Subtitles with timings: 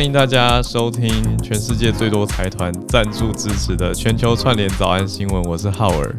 [0.00, 5.42] 欢迎大家收听全世界最多财团赞助支持的全球串联早安新闻。
[5.42, 6.16] 我是浩尔，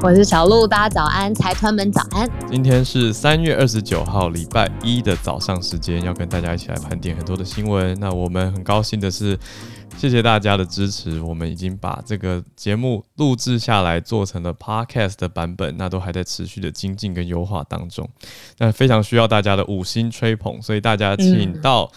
[0.00, 2.28] 我是小鹿，大家早安，财团们早安。
[2.50, 7.96] 今天是三月二十九号，礼拜一的早上时间，要跟大家一起来盘点很多的新闻。
[8.00, 9.38] 那我们很高兴的是。
[9.98, 18.08] 谢谢大家的支持，我们已经把这个节目录制下来，做成了 Podcast 的版本，那都还在持续的精进跟优化当中。
[18.58, 21.88] 那非常需要大家的五星吹捧，所以大家请到。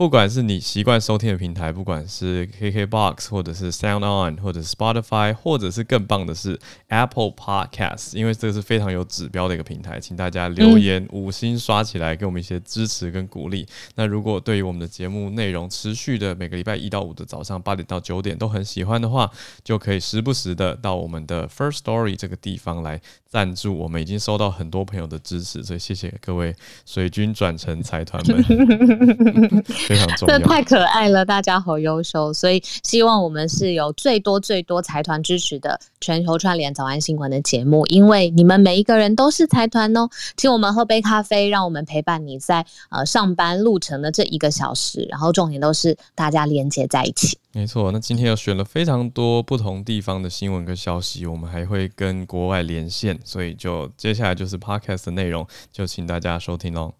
[0.00, 13.68] 不管是你习惯收听的平台，不管是 KKBOX 或者是 Sound On 或者是 Spotify，或者是更棒的是 Apple Podcast，因为这个是非常有指标的一个平台，请大家留言五星刷起来，给我们一些支持跟鼓励。
[13.94, 19.30] 那如果对于我们的节目内容持续的每个礼拜一到五的早上八点到九点都很喜欢的话，
[19.62, 22.98] 就可以时不时的到我们的 First Story 这个地方来
[23.30, 23.78] 赞助。
[23.78, 28.42] 我们已经收到很多朋友的支持，所以谢谢各位水军转成财团们。
[29.88, 47.38] 非常重要，这太可爱了，大家好优秀，所以希望我们是有最多最多财团支持的全球串联早安新闻的节目，因为你们每一个人都是财团哦，请我们喝杯咖啡，让我们陪伴你在呃上班路程的这一个小时，然后重点都是大家连接在一起。
[47.52, 56.92] 没错，那今天又选了非常多不同地方的新闻跟消息，我们还会跟国外连线，所以就接下来就是 Podcast 的内容，就请大家收听喽。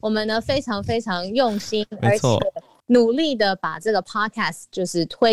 [0.00, 2.28] 我们呢非常非常用心，而且
[2.86, 5.32] 努力的把这个 podcast 就是推，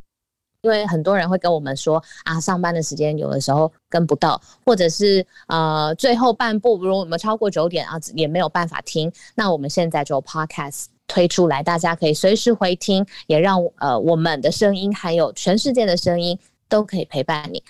[0.61, 17.61] 因为很多人会跟我们说啊，上班的时间有的时候跟不到，或者是呃最后半部如果我们超过九点啊也没有办法听，那我们现在就 podcast 推出来，大家可以随时回听，也让呃我们的声音还有全世界的声音都可以陪伴你。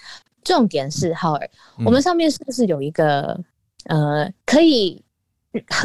[0.44, 1.50] 重点是浩尔，
[1.86, 3.40] 我们上面是不是有一个
[3.86, 5.04] 呃可以？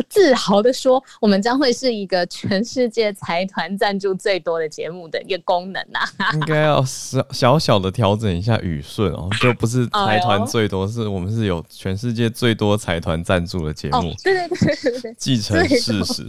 [0.08, 6.08] 自豪的说，我们将会是一个全世界财团赞助最多的节目的一个功能啊！
[6.32, 14.10] 应该要小小小的调整一下语顺哦，就不是财团最多，是我们是有全世界最多财团赞助的节目。
[14.24, 16.26] 对对对对对， 继承事实。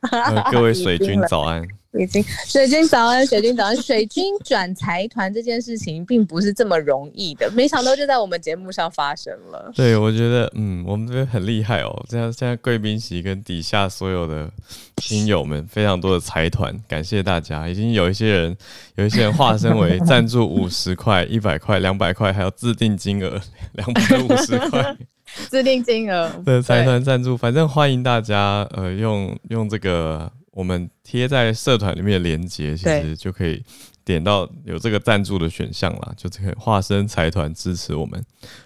[0.50, 1.62] 各位水军早安。
[1.94, 3.74] 已经水军早安，水军早安。
[3.76, 9.72] 水军转财团这件事情并不是这么容易的，没想到就在我们节目上发生了。
[9.74, 12.04] 对，我觉得嗯，我们这边很厉害哦。
[12.06, 14.50] 这样现在贵宾席跟底下所有的
[14.98, 17.66] 亲友们，非常多的财团，感谢大家。
[17.66, 18.56] 已经有一些人，
[18.96, 23.40] 有一些人化身为 赞助五十块、一百块、两百块，还有自定金额
[23.72, 24.94] 两百五十块，
[25.48, 27.34] 自定金额的财团赞助。
[27.34, 30.30] 反正欢迎大家，呃，用用这个。
[30.58, 33.62] 我们贴在社团里面的链接，其实就可以
[34.04, 38.20] 点到有这个赞助的选项啦，就这个化身财团支持我们，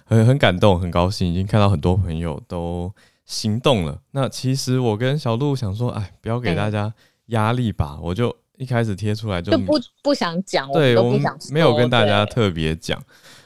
[0.07, 2.91] 很很感动，很高兴，已经看到很多朋友都
[3.27, 4.01] 行动了。
[4.13, 6.91] 那其实我跟小鹿想说，哎，不要给大家
[7.27, 11.21] 压力吧，我就一开始贴出来就，就不不想讲，对，我们
[11.51, 12.99] 没有跟大家特别讲，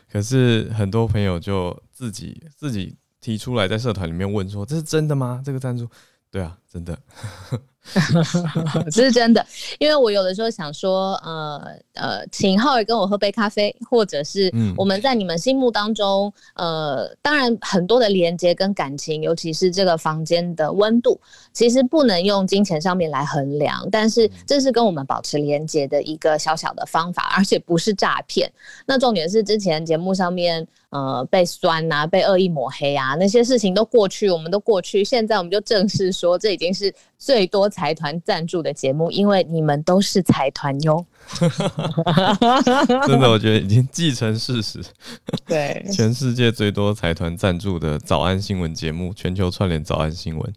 [0.08, 5.42] 可是很多朋友就自己自己提出来在社团里面问说，这是真的吗？
[5.44, 5.88] 这个赞助？
[6.30, 6.96] 对啊，真的。
[8.91, 9.44] 这是真的，
[9.78, 11.60] 因为我有的时候想说，呃
[11.94, 21.19] 呃，请浩尔跟我喝杯咖啡，或者是我们在你们心目当中，呃，当然很多的连接跟感情，尤其是这个房间的温度，
[21.52, 28.50] 其实不能用金钱上面来衡量，但是这是跟我们保持连接的一个小小的方法，而且不是诈骗。
[28.86, 37.66] 那重点是之前节目上面，呃，被酸啊，被恶意抹黑啊，那些事情都过去，我们都过去，现在我们就正式说，这已经是最多。
[37.69, 41.04] 财团赞助的节目，因为你们都是财团哟。
[43.06, 44.81] 真的，我觉得已经既成事实。
[45.47, 50.55] 对，全世界最多财团赞助的早安新闻节目，全球串联早安新闻。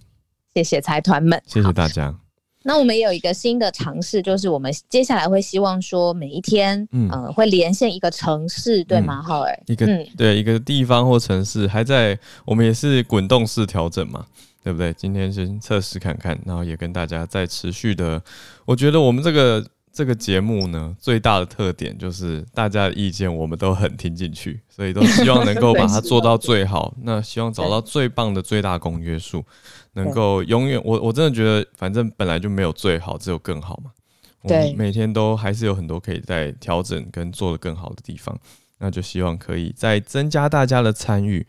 [0.54, 2.16] 谢谢财团们，谢谢大家。
[2.64, 9.22] 那我们也有一个新的尝试，就是我们接下来会希望说，每一天，嗯、呃，会连线一个城市，对吗？
[9.22, 14.26] 浩、嗯、尔，一个、嗯、对一个地方或城市，还在我们也是滚动式调整嘛。
[14.64, 14.94] 对不对？
[14.94, 18.22] 今天先测试看看，然后也跟大家再持续的。
[18.66, 26.94] 我觉得我们这个这个节目呢，最大的特点就是大家的意见我们都很听进去，所以都希望能够把它做到最好。
[27.04, 29.44] 那希望找到最棒的最大公约数，
[29.94, 30.80] 能够永远。
[30.84, 33.92] 我我真的觉得，反正本来就没有最好，只有更好嘛。
[34.42, 38.38] 我们，每天都还是有很多可以在调整跟做的更好的地方。
[38.78, 41.46] 那就希望可以再增加大家的参与。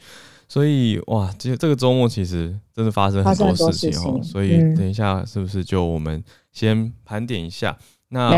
[0.50, 4.20] 所以哇，这这个周末其实真的发生很多事情哦。
[4.20, 6.20] 所以等一下是不是就我们
[6.50, 7.78] 先盘点一下？
[8.08, 8.32] 那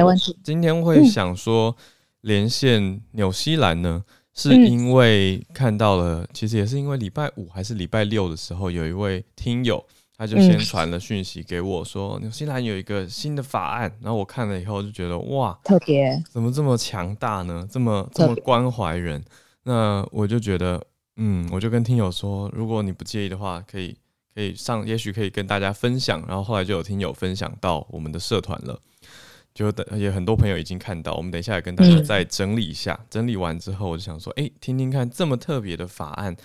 [0.44, 1.74] 今天会想说
[2.20, 4.04] 连线纽西兰呢，
[4.34, 9.82] 是因为看到了，其实也是因为礼拜五还是礼拜六的时候，有一位听友
[10.14, 17.66] 他就先传了讯息给我说，纽西兰有一个新的法案，然后我看了以后就觉得哇，特别怎么这么强大呢？
[17.70, 19.24] 这么这么关怀人，
[19.62, 20.84] 那我就觉得，
[21.24, 23.96] 嗯，我就跟听友说，如果你不介意的话，可以
[24.34, 26.20] 可以上，也许可以跟大家分享。
[26.26, 28.76] 然后后来就有听友分享到我们的社团了，
[29.54, 32.98] 就等也很多朋友已经看到，我们等一下也跟大家再整理一下。
[33.00, 36.36] 嗯、整理完之后，我就想说，哎、欸，听听看这么特别的法案。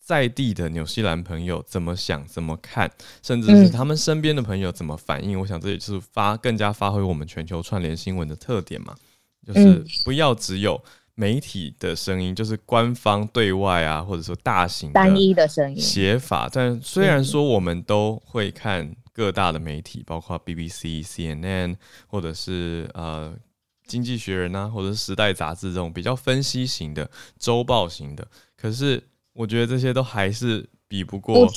[0.00, 2.90] 在地的纽西兰朋友怎么想、怎么看，
[3.22, 5.34] 甚至是他们身边的朋友怎么反应？
[5.34, 8.94] 嗯、我想这也是发更加发挥我们全球串联新闻的特点嘛，
[9.46, 10.78] 就是不要只有
[11.14, 16.48] 媒体的声音，就是官方对外啊，或者说大型单一的声音写法。
[16.52, 21.76] 但虽然说我们都会看各大的媒体，包括 BBC、CNN，
[22.06, 23.32] 或者是呃
[23.86, 28.26] 《经济学人》啊，或者是《时代》杂志这种比较分析型的周报型的，
[28.56, 29.02] 可是。
[29.36, 31.48] 我觉得这些都还是比不过，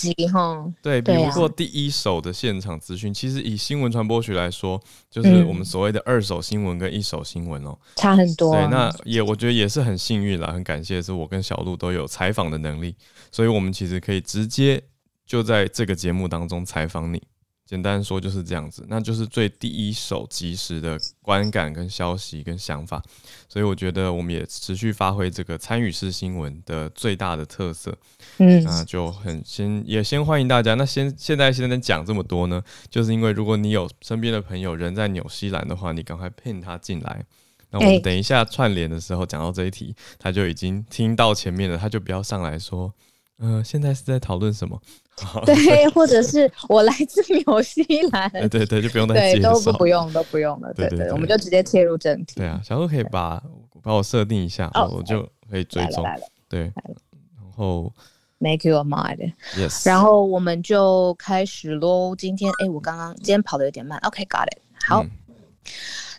[0.82, 3.14] 对，比不过第一手的现场资讯。
[3.14, 4.82] 其实以新闻传播学来说，
[5.12, 8.56] 就是我们所谓的二手新闻跟一手新闻哦，差很多。
[8.56, 12.96] 对，那也我觉得也是很幸运啦，很感谢的是我跟小鹿都有采访的能力，
[13.32, 14.82] 所以我们其实可以直接
[15.26, 17.22] 就在这个节目当中采访你。
[17.68, 23.04] 简单说就是这样子，那就是最第一手、及时的观感跟消息跟想法，
[23.50, 27.94] 所以我觉得我们也持续发挥这个参与式新闻的最大的特色。
[28.38, 30.76] 嗯，那就很先也先欢迎大家。
[30.76, 37.26] 那先现在现在讲这么多呢，就是因为如果你有身边的朋友人在纽西兰的话，你赶快 pin 他进来。
[37.70, 42.94] 那我们等一下串联的时候讲到这一题，他就已经听到前面了，他就不要上来说，
[43.40, 44.80] 嗯、呃，现在是在讨论什么。
[45.46, 52.36] 对，或者是我来自纽西兰，对对对，就不用 再介绍，都不不用都不用了，对对，我们就直接切入正题。
[52.36, 53.42] 对啊，小鹿可以把
[53.82, 56.06] 把我设定一下，哦，我就可以追踪。
[56.48, 57.92] 对，然后
[58.38, 62.16] make you a mind，yes，然后我们就开始喽。
[62.16, 65.04] 今天哎，我刚刚今天跑的有点慢，OK，got it，好。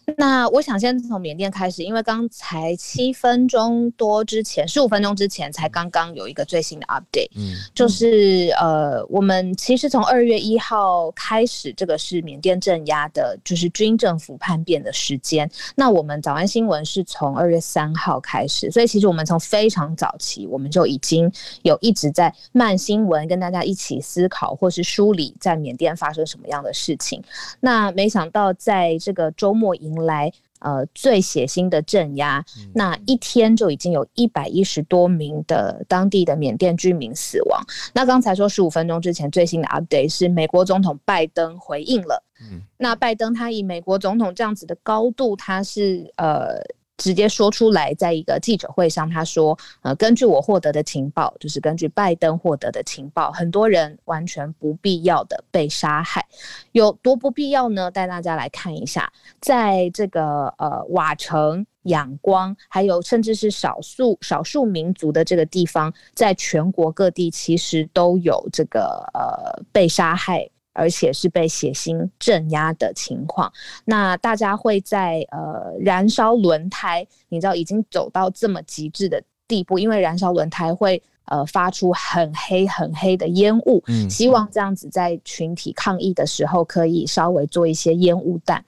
[0.08, 15.48] 嗯那我想先从缅甸开始，因为刚才七分钟多之前，十五分钟之前才刚刚有一个最新的 update，嗯，就是呃，我们其实从二月一号开始，这个是缅甸镇压的，就是军政府叛变的时间。
[15.74, 21.30] 那我们早安新闻是从二月三号开始，所以其实我们从非常早期，我们就已经
[21.62, 27.22] 有一直在慢新闻，跟大家一起思考或是梳理在缅甸发生什么样的事情。
[27.60, 37.62] 那没想到在这个周末迎来呃最血腥的镇压，那一天就已经有一百一十多名的当地的缅甸居民死亡。
[37.92, 46.60] 那刚才说十五分钟之前最新的 update 是美国总统拜登回应了，嗯，那拜登他以美国总统这样子的高度，他是呃。
[46.98, 56.26] 直接说出来，在一个记者会上，他说：“呃，根据我获得的情报，就是根据拜登获得的情报，很多人完全不必要的被杀害，
[56.72, 57.90] 有多不必要呢？
[57.90, 59.10] 带大家来看一下，
[59.40, 73.52] 在这个呃瓦城、仰光，还有甚至是少数少数民族的这个地方，在全国各地其实都有这个呃被杀害。”而且是被血腥镇压的情况，
[73.84, 88.64] 那大家会在呃燃烧轮胎，你知道已经走到这么极致的地步，因为燃烧轮胎会呃发出很黑很黑的烟雾，嗯，希望这样子在群体抗议的时候可以稍微做一些烟雾弹。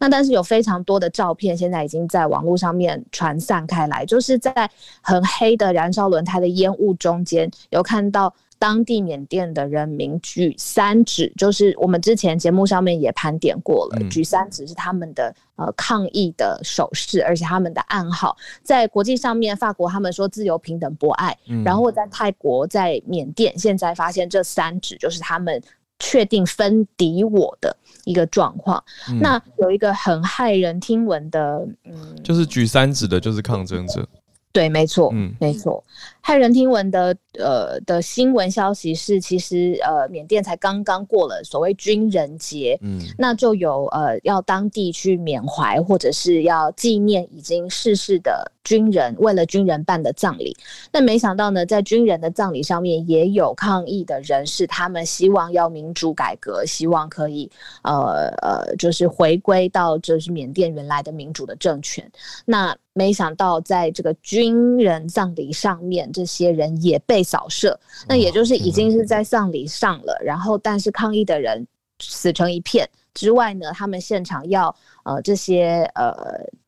[0.00, 4.68] 那但是有非常多的照片现在已经在网络上面传散开来，就是在
[5.00, 8.34] 很黑的燃烧轮胎的烟雾中间有看到。
[8.62, 25.60] 当地缅甸的人民举三指，就是我们之前节目上面也盘点过了，嗯、举三指是他们的呃抗议的手势，而且他们的暗号在国际上面，法国他们说自由、平等、博爱，嗯、然后在泰国、在缅甸，现在发现这三指就是他们
[25.98, 28.80] 确定分敌我的一个状况。
[29.10, 34.06] 嗯、那有一个很骇人听闻的，嗯，就是举三指的，就是抗争者。
[34.52, 35.82] 对，没错，嗯，没错。
[36.22, 50.56] 骇人听闻的，呃，的新闻消息是，其实，呃，缅甸才刚刚过了所谓军人节，嗯，那就有呃，要当地去缅怀或者是要纪念已经逝世的军人，为了军人办的葬礼。
[50.92, 57.50] 但没想到呢，在军人的葬礼上面也有抗议的人士，他们希望要民主改革，希望可以，
[57.82, 62.08] 呃呃，就是回归到就是缅甸原来的民主的政权。
[62.44, 66.10] 那没想到在这个军人葬礼上面。
[66.12, 71.66] 这些人也被扫射，那也就是已经是在葬礼上了，然后但是抗议的人
[72.00, 76.14] 死成一片之外呢，他们现场要呃这些呃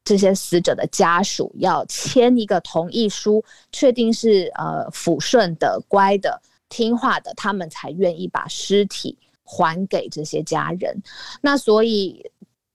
[0.05, 10.97] 这些死者的家属要签一个同意书，确定是呃抚顺的、乖的、听话的，他们才愿意把尸体还给这些家人。
[11.41, 12.31] 那所以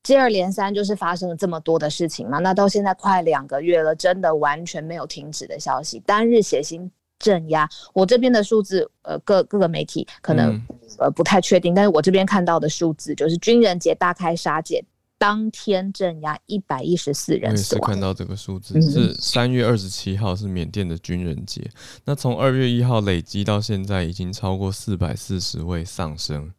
[0.09, 2.39] 接二连三就是发生了这么多的事情嘛。
[2.39, 6.89] 那到现在快两个月了，真的完全没有停止的消息，单日血腥
[7.19, 7.69] 镇压。
[7.93, 10.61] 我这边的数字，呃，各各个媒体可能、嗯、
[10.97, 14.83] 呃不太确定，但是我这边看到的数字就是军人节大开杀戒。
[15.19, 17.81] 当天镇压一百一十四人死亡。
[17.81, 21.69] 我也是看到这个数字，是三月二十七号是缅甸的军人节。
[22.05, 26.49] 那从二月一号累积到现在，已经超过四百四十位丧生，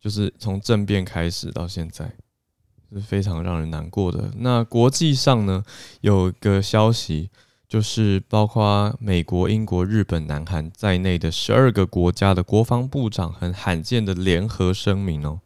[0.00, 2.12] 就是从政变开始到现在，
[2.94, 4.30] 是非常让人难过的。
[4.36, 5.64] 那国际上呢，
[6.00, 7.30] 有个消息，
[7.68, 15.40] 就是包括美国、英国、日本、南韩在内的十二个国家的国防部长，很罕见的联合声明哦。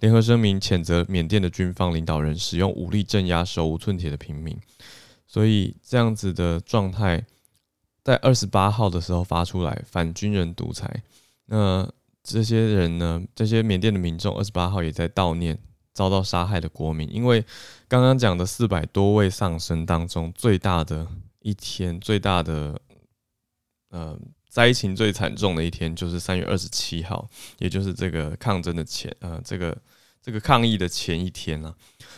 [0.00, 4.56] 联合声明谴责缅甸的军方领导人使用武力镇压手无寸铁的平民，
[5.26, 7.24] 所以这样子的状态
[8.04, 11.02] 在二十八号的时候发出来，反军人独裁。
[11.46, 11.88] 那
[12.22, 13.22] 这些人呢？
[13.34, 15.58] 这些缅甸的民众二十八号也在悼念
[15.96, 17.42] 遭到杀害的国民，因为
[17.88, 21.08] 刚刚讲的四百多位丧生当中，最大的
[21.40, 22.78] 一天，最大的
[23.88, 24.18] 呃
[24.50, 27.26] 灾情最惨重的一天，就是三月二十七号，
[27.58, 29.74] 也就是这个抗争的前呃这个。
[30.22, 31.72] 这个抗议的前一天啊，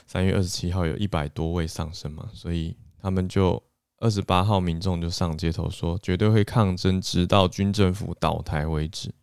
[0.06, 3.62] 三月二十七号有一百多位丧生嘛，所以他们就
[3.98, 9.14] 二十八号民众就上街头说，绝对会抗争，直到军政府倒台为止。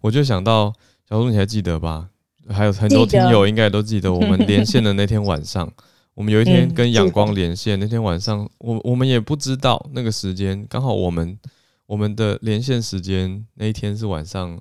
[0.00, 0.72] 我就想到
[1.06, 2.08] 小鹿，你还记得吧？
[2.48, 5.72] 还有很多听友应该都记得，我们连线的那天晚上，
[6.14, 11.38] 我们有一天跟阳光连线，那天晚上我我们也不知道那个时间，刚好我们
[11.86, 14.60] 我们的连线时间那一天是晚上。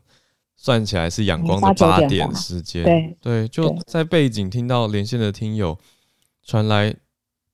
[0.63, 5.75] 算起来是阳光的八点时间，对对，就在背景听到连线的听友
[6.45, 6.93] 传来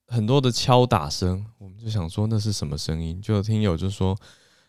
[0.07, 3.21] 很多的敲打声，我们就想说那是什么声音？
[3.21, 4.13] 就有听友就说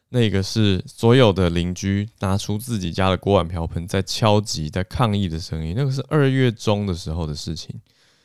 [0.09, 5.75] 那个是所有的邻居拿出自己家的锅碗瓢盆在敲击、在抗议的声音。
[5.77, 7.75] 那个是二月中的时候的事情，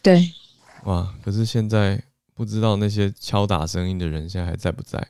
[0.02, 0.32] 对，
[0.86, 1.14] 哇！
[1.24, 2.02] 可是现在
[2.34, 5.08] 不知道那些敲打声音的人现在还在不在？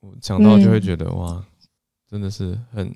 [0.00, 1.44] 我想到就会觉得哇，
[2.10, 2.92] 真的是很。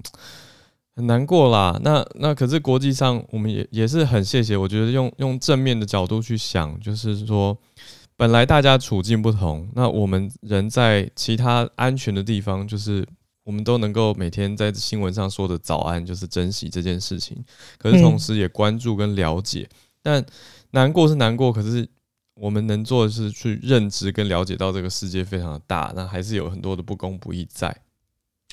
[0.97, 4.55] 很难过啦，那那可是国际上，我们也也是很谢谢。
[4.55, 7.57] 我觉得用用正面的角度去想，就是说，
[8.21, 13.03] 本来大家处境不同，那我们人在其他安全的地方，就是
[13.45, 17.43] 我们都能够每天在新闻上说的早安，就是珍惜这件事情。
[17.79, 19.67] 可是同时也关注跟了解，
[20.03, 20.23] 但
[20.73, 21.89] 难过是难过，可是
[22.35, 27.75] 我们能做的是去认知跟了解到这个世界非常的大，那还是有很多的不公不义在。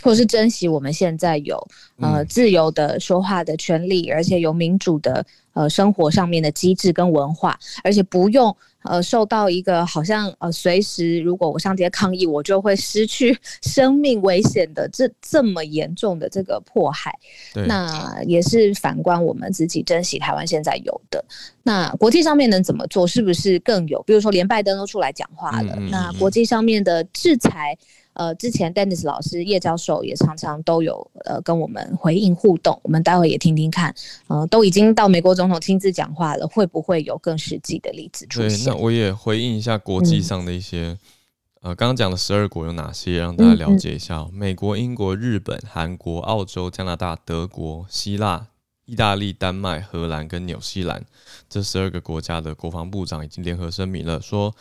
[0.04, 1.60] 或是珍惜我们现在有
[2.00, 8.56] 呃自由的说话的权利，而且有民主的呃生活上面的机制跟文化，而且不用
[8.90, 17.14] 呃受到一个好像呃随时如果我上街抗议，我就会失去 生命危险的这这么严重的这个迫害。
[17.54, 21.24] 那也是反观我们自己珍惜台湾现在有的。
[21.64, 23.06] 那国际上面能怎么做？
[23.06, 24.02] 是不是更有？
[24.04, 27.78] 比如说连拜登都出来讲话了，那国际上面的制裁。
[28.18, 33.94] 呃，之前 Dennis 老师叶教授也常常都有呃跟我们回应互动，我们待会也听听看，
[34.26, 38.50] 呃，都已经到美国总统亲自讲话了，会不会有更实际的例子出现？
[38.50, 40.98] 对，那我也回应一下国际上的一些，
[41.62, 48.48] 嗯、呃，刚刚讲的十二国有哪些，让大家了解一下、哦嗯嗯：美国、英国、日本、韩国、澳洲、加拿大、德国、希腊、
[48.86, 51.06] 意大利、丹麦、荷兰跟纽西兰
[51.48, 54.56] 这十二个国家的国防部长已经联合声明了，说。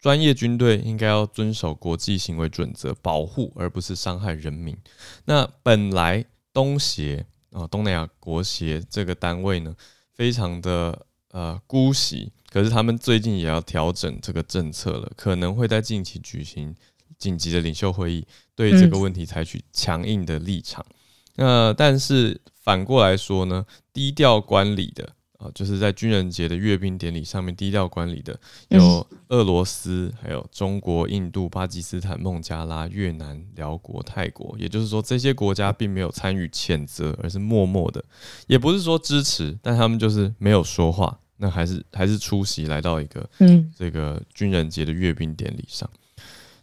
[0.00, 4.76] 专业军队应该要遵守国际行为准则，保护而不是伤害人民。
[5.24, 9.74] 那本来东协啊，东南亚国协这个单位呢，
[10.14, 16.74] 非常的呃姑息，可是他们最近也要调整这个政策了，可能会在近期举行
[17.18, 20.86] 紧急的领袖会议，对这个问题采取强硬的立场。
[21.34, 25.14] 那、嗯呃、但是反过来说呢，低调管理的。
[25.38, 34.56] 啊，就是在军人节的阅兵典礼上面低调管理的有俄罗斯，还有中国、印度、巴基斯坦、孟加拉、越南、辽国、泰国。
[34.58, 38.04] 也就是说，这些国家并没有参与谴责，而是默默的，
[38.48, 41.18] 也不是说支持，但他们就是没有说话。
[41.40, 45.88] 那还是还是出席来到一个嗯这个军人节的阅兵典礼上，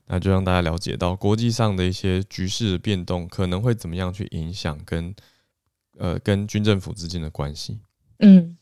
[0.05, 5.15] 那就让大家了解到国际上的一些局势的变动可能会怎么样去影响跟
[5.97, 7.79] 呃跟军政府之间的关系。
[8.19, 8.57] 嗯，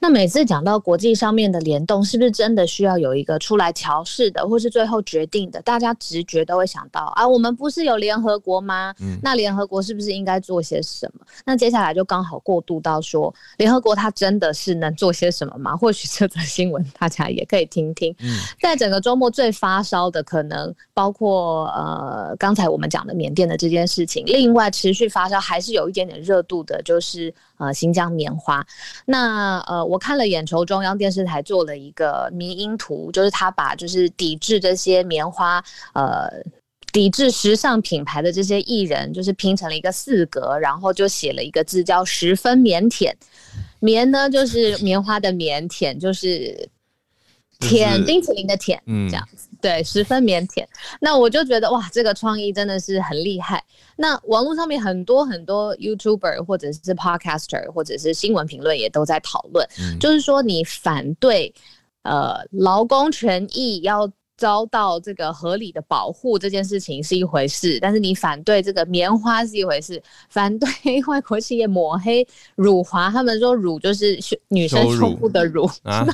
[0.00, 5.60] 那每次讲到国际上面的联动，是不是真的需要有一个出来调试的，或是最后决定的？
[5.62, 8.94] 大家直觉都会想到啊，我们不是有联合国吗？
[9.00, 11.26] 嗯，那联合国是不是应该做些什么？
[11.44, 15.76] 那接下来就刚好过渡到说，联合国它真的是能做些什么吗？
[15.76, 18.14] 或许这则新闻大家也可以听听。
[18.20, 28.66] 嗯，在整个周末最发烧的可能包括呃刚才我们讲的缅甸的这件事情，另外持续发烧还是有一点点热度的，就是呃新疆棉花。
[29.04, 36.30] 那呃我看了眼球中央电视台做了一个迷因图，就是他把就是抵制这些棉花呃。
[36.92, 43.12] 抵制时尚品牌的这些艺人，就是拼成了一个四格，然后就写了一个字叫“十分腼腆”。
[43.80, 46.66] 棉呢，就是棉花的棉；腆就是
[47.60, 49.45] 舔冰淇淋的舔，嗯，这样子。
[49.60, 50.64] 对，十分腼腆。
[51.00, 53.62] 那我就觉得哇，这个创意真的是很厉害。
[53.96, 61.54] 那网络上面很多很多 YouTuber 或者是 Podcaster 或者是新闻评论也都在讨论，嗯，就是说你反对
[62.02, 64.10] 呃劳工权益要。
[64.36, 70.68] 遭到这个合理的保护这件事情是一回事，但是你反对这个棉花是一回事，反对
[71.08, 76.06] 外国企业抹黑辱华，他们说辱就是女生胸部的辱，啊、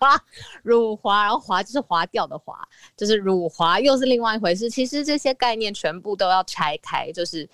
[0.62, 2.58] 辱华，然后华就是划掉的华，
[2.96, 4.70] 就是辱华又是另外一回事。
[4.70, 7.48] 其实这些概念全部都要拆开，就是。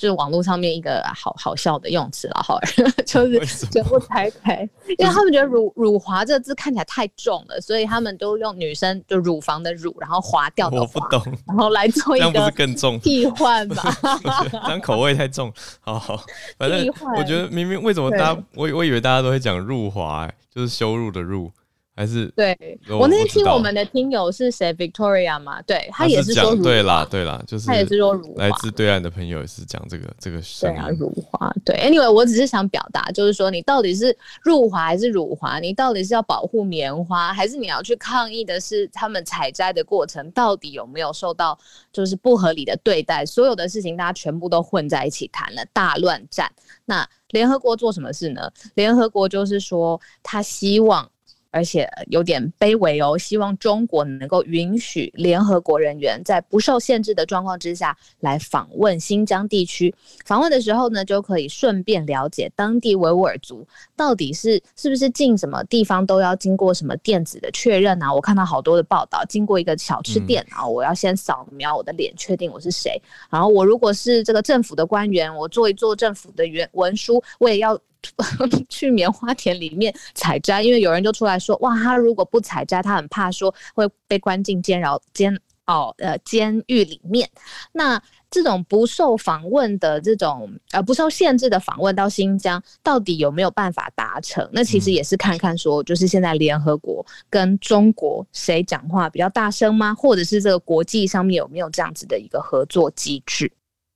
[0.00, 2.58] 就是网络上面一个好好笑的用词了，好，
[3.04, 4.66] 就是全部拆开，
[4.96, 10.80] 因为他们觉得乳乳华这个字看起来太重了，所以他们都用女生就乳房的乳，然后划掉的。
[10.80, 13.94] 我不懂，然后来做一个更重替换吧？
[14.64, 15.52] 这样口味太重。
[15.80, 16.24] 好好，
[16.56, 16.86] 反正
[17.18, 21.52] 我觉得明明为什么大家我我以为大家都会讲入华，欸，就是羞辱的辱。
[22.00, 22.56] 还是对
[22.88, 25.60] 我，那天听我们的听友是谁，Victoria 嘛？
[25.62, 28.18] 对，他也是说对啦，对啦，就是他也是说。
[28.36, 31.52] 来自对岸的朋友也是讲这个这个对啊，辱华。
[31.62, 35.58] 对，Anyway，我只是想表达，就是说你到底是入华还是辱华？
[35.60, 41.58] 你到底是要保护棉花，还是你要去抗议的是他们采摘的过程到底有没有受到
[41.92, 43.26] 就是不合理的对待？
[43.26, 46.50] 所有的事情大家全部都混在一起谈了，大乱战。
[46.86, 48.50] 那联合国做什么事呢？
[48.72, 51.06] 联合国就是说他希望。
[51.50, 59.94] 而且有点卑微哦，希望中国能够允许联合国人员在不受限制的状况之下来访问新疆地区。
[60.24, 68.12] 访问的时候呢，就可以顺便了解当地维吾尔族到底是是不是进什么地方都要经过什么电子的确认啊。
[68.12, 73.00] 我看到好多的报道，经过一个小吃店啊，我要先扫描我的脸，确定我是谁。
[73.28, 77.80] 然后我如果是这个政府的官员，我做一做政府的原文书，我也要。
[78.68, 87.28] 去棉花田里面采摘，因为有人就出来说，哇，他如果不采摘，他很怕说会被关进监牢监哦呃监狱里面。
[87.72, 94.48] 那这种不受访问的这种呃不受限制的访问到新疆，到底有没有办法达成？
[94.52, 99.92] 那其实也是看看说，就是现在联合国跟中国谁讲话比较大声吗？
[99.94, 103.50] 或者是这个国际上面有没有这样子的一个合作机制？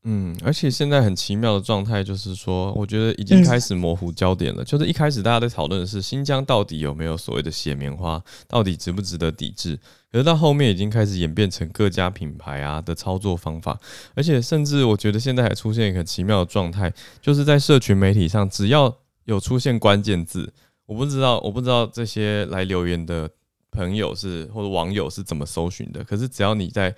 [0.06, 4.62] 嗯，而且现在很奇妙的状态就是说，我觉得已经开始模糊焦点了。
[4.62, 9.78] 嗯、就是一开始大家在讨论的是新疆到底有没有所谓的血棉花，到底值不值得抵制？
[10.12, 13.80] 可是到后面已经开始演变成各家品牌啊的操作方法，
[14.14, 20.52] 而且甚至我觉得现在还出现一个很奇妙的状态，就是在社群媒体上，只要有出现关键字，
[20.84, 23.30] 我不知道，我不知道这些来留言的
[23.70, 26.94] 朋友是或者网友是怎么搜寻的，可是只要你在。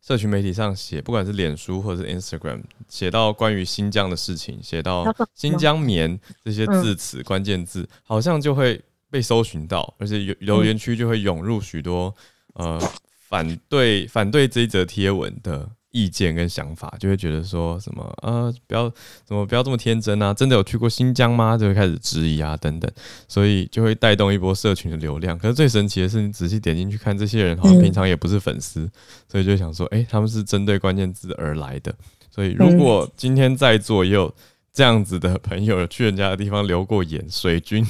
[0.00, 12.14] 社群媒体上写，不管是脸书或者是 Instagram，写到关于新疆的事情，写到 新疆棉这些字词关键字，好像就会被搜寻到，而且留言区就会涌入许多
[12.54, 12.80] 呃
[13.28, 15.70] 反对反对这一则贴文的。
[15.90, 18.88] 意见跟想法，就会觉得说什么啊、呃，不要
[19.24, 20.32] 怎么不要这么天真啊！
[20.32, 21.56] 真的有去过新疆吗？
[21.56, 22.90] 就会开始质疑啊，等等，
[23.26, 25.38] 所以就会带动一波社群的流量。
[25.38, 28.88] 可是最神奇的是，你仔细点进去看，这些人好像平常也不是粉丝，
[29.28, 31.94] 所以就想说，哎、欸，他们是针对关键字而来的。
[32.30, 34.32] 所以如果今天在座也有
[34.72, 37.84] 这样子的朋友，去人家的地方留过言，水军。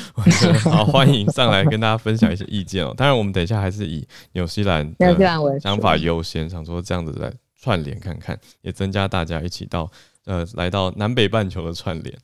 [0.64, 2.94] 好，欢迎上来跟大家分享一些意见哦。
[2.96, 9.90] 当然，我们等一下还是以纽西兰的想法优先，想说这样子来串联看看，也增加大家一起到
[10.24, 12.16] 呃来到南北半球的串联。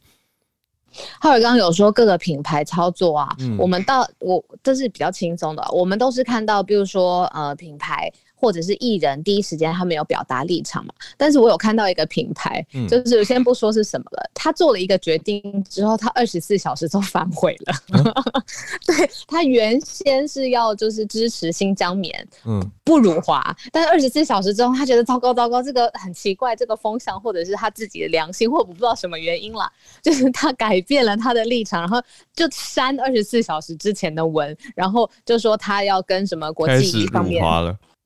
[1.20, 8.10] 浩尔刚刚有说各个品牌操作啊，嗯、我们到我这是比较轻松的，我们都是看到，比如说呃品牌。
[8.38, 10.94] 或者是艺人第一时间他没有表达立场嘛。
[11.16, 17.74] 但是我有看到一个平台，就是先不说是什么了，他做了一个决定之后，他二十四小时都反悔了。
[17.92, 18.04] 嗯、
[18.86, 29.70] 对，他原先是要就是支持新疆棉，嗯，不辱华，但是二十四小时之后，他觉得糟糕糟糕，这个很奇怪，这个风向或者是他自己的良心，或我不知道什么原因了，
[30.02, 32.00] 就是他改变了他的立场，然后
[32.34, 37.44] 就删二十四小时之前的文，然后就说他要跟什么国际方面。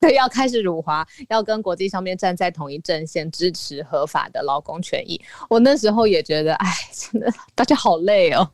[0.03, 5.19] 对，要开始辱华，要跟国际上面站在同一阵线，支持合法的劳工权益。
[5.49, 8.51] 我那时候也觉得，哎，真的大家好累哦。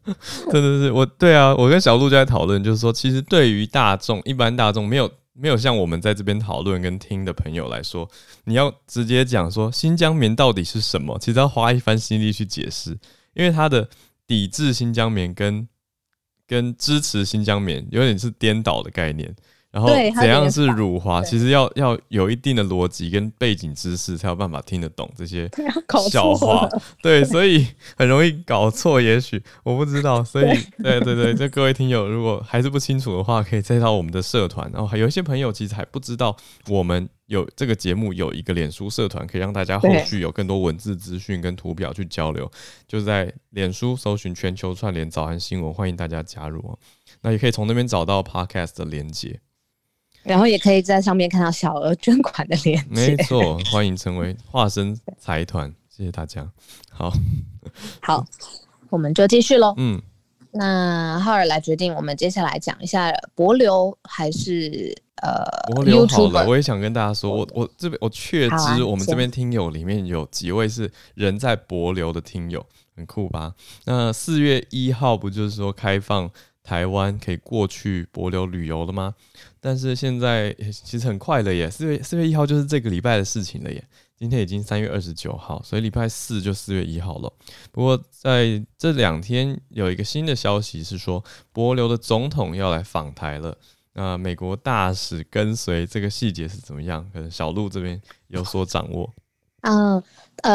[0.52, 8.06] 真的是我，对啊，我跟小鹿就在讨论，就是说，其实对于大众，一般大众没有没有像我们在这边讨论跟听的朋友来说，
[8.44, 12.90] 你要直接讲说新疆棉到底是什么，其实要花一番心力去解释，
[13.32, 13.88] 因为他的
[14.26, 15.66] 抵制新疆棉跟
[16.46, 19.34] 跟支持新疆棉有点是颠倒的概念。
[19.70, 21.22] 然后怎样是辱华？
[21.22, 25.48] 其实要要有一定的逻辑跟背景知识，才有办法听得懂这些
[26.10, 26.68] 笑话。
[27.00, 27.64] 对，所以
[27.96, 29.00] 很容易搞错。
[29.00, 30.46] 也许我不知道，所以
[30.82, 34.68] 对对对，这各位听友如果还是不清楚的话，可以再到我们的社团。
[34.72, 36.36] 然后还有一些朋友其实还不知道，
[36.68, 42.50] 我们有这个节目有一个脸书社团，可以让大家后续有更多文字资讯跟图表去交流。
[42.88, 46.76] 就是在脸书搜寻“全球串联早安新闻”，欢迎大家加入哦。
[47.22, 49.38] 那也可以从那边找到 Podcast 的连结。
[50.22, 53.14] 然后也可以在上面看到小额捐款的链接。
[53.14, 56.46] 没错，欢迎成为化身财团，谢谢大家。
[56.90, 57.12] 好，
[58.02, 58.24] 好，
[58.90, 59.74] 我们就继续喽。
[59.78, 60.00] 嗯，
[60.52, 66.46] 那浩尔来决定，我们接下来讲一下博流还是呃博流好了。
[66.46, 73.54] 我也想跟大家说，我我这边我确知我们这边听友里面有几位是人在博流的听友，很酷吧？
[73.86, 76.30] 那四月一号不就是说开放？
[76.70, 79.12] 台湾可以过去帛流旅游了吗？
[79.58, 83.84] 但是现在其实很快了耶，四月四月一号就是这个礼拜的事情了耶。
[84.16, 87.32] 今天已经三月二十九号，所以礼拜四就四月一号了。
[87.72, 93.58] 不过在这两天有一个新的消息是说，帛流的总统要来访台了。
[93.94, 97.04] 那美国大使跟随，这个细节是怎么样？
[97.12, 99.12] 可能小鹿这边有所掌握。
[99.62, 100.02] 嗯，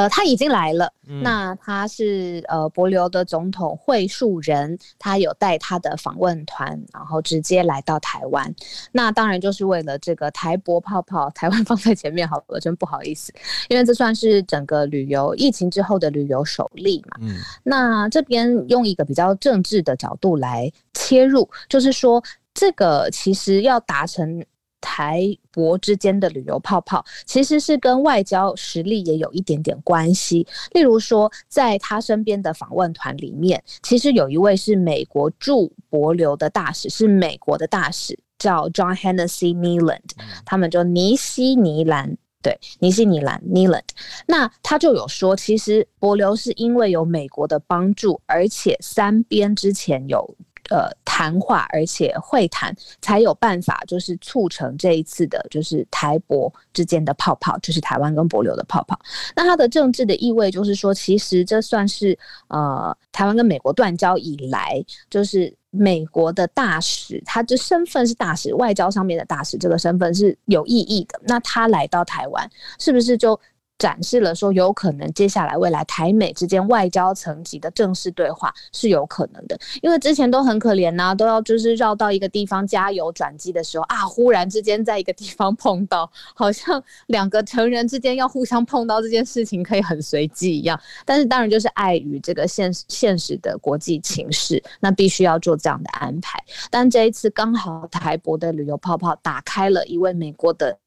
[0.09, 0.91] 他已经来了。
[1.07, 8.53] 嗯、那他是呃，博流的总统惠恕仁，他有带他的访问团，然后直接来到台湾。
[8.91, 13.31] 那当然就是为了这个台博泡泡，台湾放在前面好了，真不好意思，
[13.69, 17.17] 因为这算是整个旅游疫情之后的旅游首例嘛。
[17.21, 24.43] 嗯，那这边用一个比较政治的角度来切入，就是说这个其实要达成。
[24.85, 25.19] 台
[25.51, 30.45] 博之间的旅游泡泡，其实是跟外交实力也有一点点关系。
[30.73, 40.11] 例如说，在他身边的访问团里面，其实有一位是美国驻帛琉的大使，是美国的大使，叫 John Hennessy Neeland，
[40.45, 43.89] 他们就尼西尼兰，对，尼西尼兰 Neeland。
[44.27, 50.35] 那他就有说，其实帛琉是因为有美国的帮助，而且三边之前有。
[50.69, 58.99] 呃，谈话而且会谈才有办法，就是促成这一次的，就是台博之间的泡泡，就是台湾跟帛琉的泡泡。
[59.35, 71.19] 那它的政治的意味就是说，其实这算是呃，台湾跟美国断交以来，就是美国的大使，他这身份是大使，外交上面的大使，这个身份是有意义的。
[71.23, 72.49] 那他来到台湾，
[72.79, 73.39] 是不是就？
[73.77, 90.79] 展示了说，有可能接下来未来台美之间外交层级的正式对话是有可能的，因为之前都很可怜呐、都要就是绕到一个地方加油转机的时候啊，忽然之间在一个地方碰到，好像两个成人之间要互相碰到这件事情可以很随机一样。
[91.03, 96.39] 但是当然就是碍于这个现现实的国际情势，那必须要做这样的安排。
[96.71, 100.77] 但这一次刚好台博的旅游泡泡打开了一位美国的。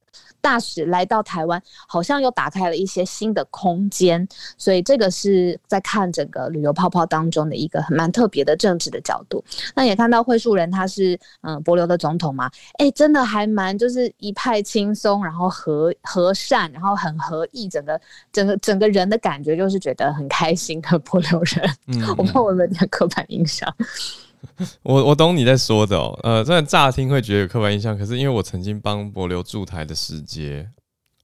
[0.41, 4.27] 大使来到台湾，好像又打开了一些新的空间，
[4.57, 9.43] 所以这个是在看整个旅游泡泡当中的一个很蛮特别的政治的角度。
[9.75, 18.01] 那也看到惠树人他是嗯帛琉的总统嘛，哎、欸，真的还蛮就是一派轻松，然后和和善，然后很和意，整个
[18.33, 21.71] 整个整个人的感觉就是觉得很开心的 帛琉人。
[21.89, 23.69] 嗯，我怕我有点刻板印象。
[24.83, 30.69] 我我懂你在说的哦，呃，虽然乍听会觉得有刻板印象，可是因为我曾经帮博流驻台的使节，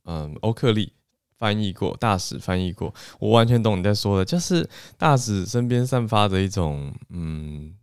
[0.05, 0.93] 嗯，欧克利
[1.39, 7.75] 翻译过，大使翻译过，我完全懂你在说的，就是大使身边散发着一种嗯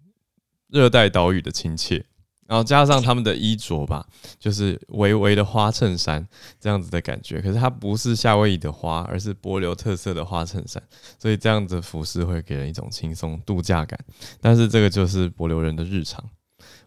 [0.67, 2.05] 热带岛屿的亲切。
[2.51, 4.05] 然后加上他们的衣着吧，
[4.37, 6.27] 就是微微的花衬衫
[6.59, 7.39] 这样子的感觉。
[7.39, 10.83] 可是它不是夏威夷的花，而是波流特色的花衬衫，
[11.17, 13.97] 所以这样子服饰会给人一种轻松度假感。
[14.41, 16.21] 但是这个就是帛琉人的日常。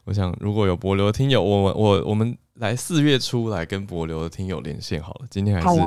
[0.05, 5.27] 我想如果有帛琉听友，我我我们来四月初来跟帛琉的听友连线好了。
[5.31, 5.81] 今天还是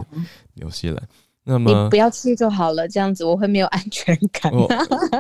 [0.56, 1.08] 纽西兰，
[1.44, 4.52] 那么你不要去就好了，这样子我会没有安全感。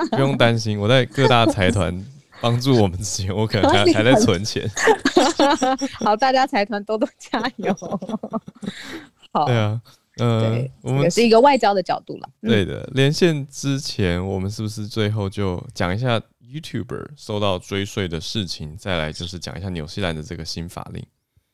[0.10, 2.04] 不用担心，我在各大财团
[2.41, 4.69] 帮助我们之前，我可能 还还在存钱。
[6.00, 7.73] 好，大家财团多多加油。
[9.32, 9.82] 好，对啊，
[10.17, 12.30] 嗯、呃，我们也是一个外交的角度了。
[12.41, 21.06] 对的，连线之前，我们是不是最后就讲一下？YouTuber 收到追税的事情，再来就是讲一下纽西兰的这个新法令。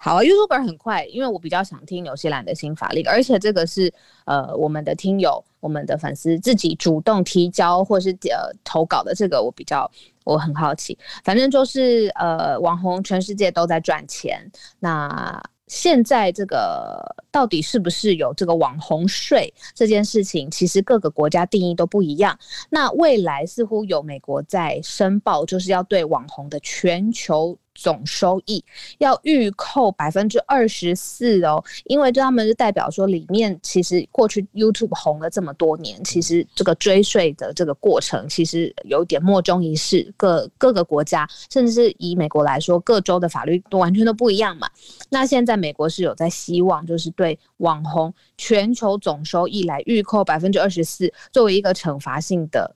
[0.04, 3.90] 好啊，YouTuber 很快，因为我比较想听纽西兰的新法令，而且这个是
[4.26, 9.90] 呃我们的听友、我们的粉丝自己主动提交或是呃投稿的，这个我比较
[10.26, 10.98] 我很好奇。
[11.24, 14.46] 反正就是呃网红全世界都在赚钱，
[14.80, 15.42] 那。
[15.68, 22.38] 现在这个到底是不是有这个网红税这件事情，其实各个国家定义都不一样。
[22.70, 27.58] 那未来似乎有美国在申报，就是要对网红的全球。
[27.76, 28.64] 总收益
[29.00, 40.12] 要预扣百分之二十四哦，因为他们是代表说，里面其实过去 YouTube 红了这么多年，其实这个追税的这个过程其实有点莫衷一是。
[40.16, 44.70] 各各个国家，甚至是以美国来说，各州的法律都完全都不一样嘛。
[45.10, 52.74] 那现在美国是有在希望，就是对网红全球总收益来预扣百分之二十四，作为一个惩罚性的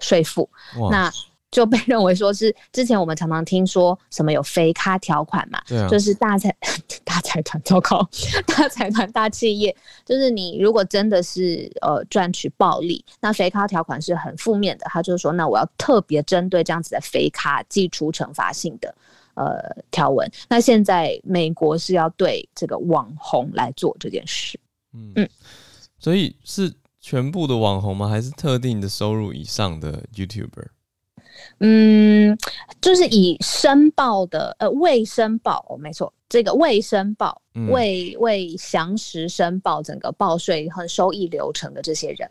[0.00, 0.48] 税负。
[0.90, 1.12] 那
[1.54, 6.52] 就被认为说是之前我们常常听说什么有肥咖条款嘛，就是大财
[7.04, 8.04] 大财团糟糕，
[8.44, 14.86] 大财团大企业，就是你如果真的是呃赚取暴利，那肥咖条款是很负面的。
[14.86, 18.92] 他就是说，那我要特别针对这样子的肥咖，祭出惩罚性的
[19.34, 19.56] 呃
[19.92, 20.28] 条文。
[20.48, 24.58] 那现在美国是要对这个网红来做这件事，
[24.92, 25.28] 嗯嗯，
[26.00, 28.08] 所以是全部的网红吗？
[28.08, 30.66] 还是特定的收入以上的 YouTuber？
[31.60, 32.36] 嗯，
[32.80, 42.30] 就是以申报的呃未申报哦，没错，这个未申报、嗯、未未详实申报整个报税和收益流程的这些人，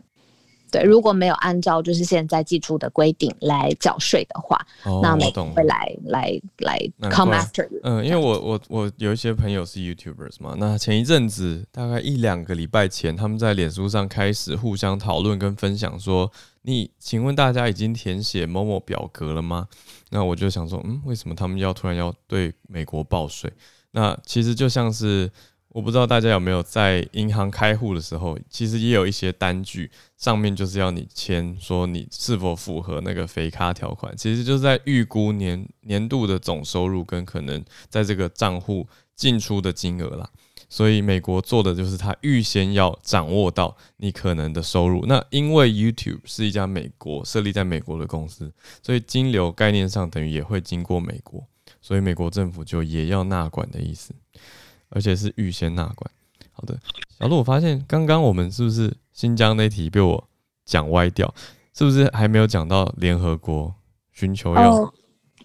[0.74, 6.76] 对，如果没有按照就是现在寄出的规定来缴税的话，哦、那美国会来来来
[7.08, 7.68] come after。
[7.84, 16.28] 嗯，因为我我我有一些朋友是 YouTubers 嘛，那前一阵子大概一两个礼拜前，他们在脸书上开始互相讨论跟分享说。
[16.66, 19.68] 你请问大家已经填写某某表格了吗？
[20.08, 23.52] 那我就想说，嗯，为什么他们要突然要对美国报税？
[23.90, 25.30] 那其实就像是，
[25.74, 40.30] 我不知道大家有没有在银行开户的时候，其实也有一些单据，上面就是要你签说你是否符合那个肥咖条款，其实就是在预估年年度的总收入跟可能在这个账户进出的金额啦。
[40.68, 45.04] 所以美国做的就是，他预先要掌握到你可能的收入。
[45.06, 51.44] 那因为 YouTube 是一家美国设立在美国的公司，所以金流概念上等于也会经过美国，
[51.82, 54.14] 所以美国政府就也要纳管的意思，
[54.94, 56.10] 而且是预先纳管。
[56.52, 56.78] 好的，
[57.18, 60.28] 小鹿，我发现刚刚我们是不是新疆那题被我
[60.64, 61.34] 讲歪掉？
[61.74, 63.74] 是不是还没有讲到联合国
[64.12, 64.88] 寻求要？Oh.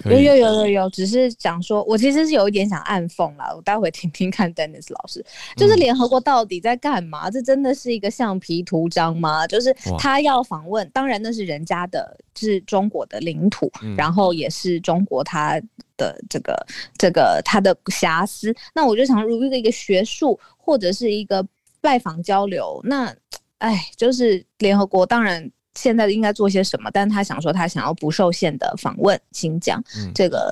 [0.06, 3.54] 有有有有有，只是讲说，我其实是有一点想暗讽啦。
[3.54, 5.26] 我待会听听看，Dennis 老师，
[5.58, 7.30] 就是联合国到底在干嘛？
[7.30, 9.46] 这真的是一个橡皮图章吗？
[9.46, 15.62] 就是他要访问，当然那是人家的，是中国的领土，然后也是中国他
[16.00, 16.56] 的这个
[16.98, 18.52] 这个他的瑕疵。
[18.74, 21.46] 那我就想，如果一个学术或者是一个
[21.80, 23.16] 拜访交流，那
[23.60, 25.52] 哎，就是联合国当然。
[25.76, 26.90] 现在应该做些什么？
[26.92, 30.52] 但是他想说，他想要不受限的访问新疆，嗯、这个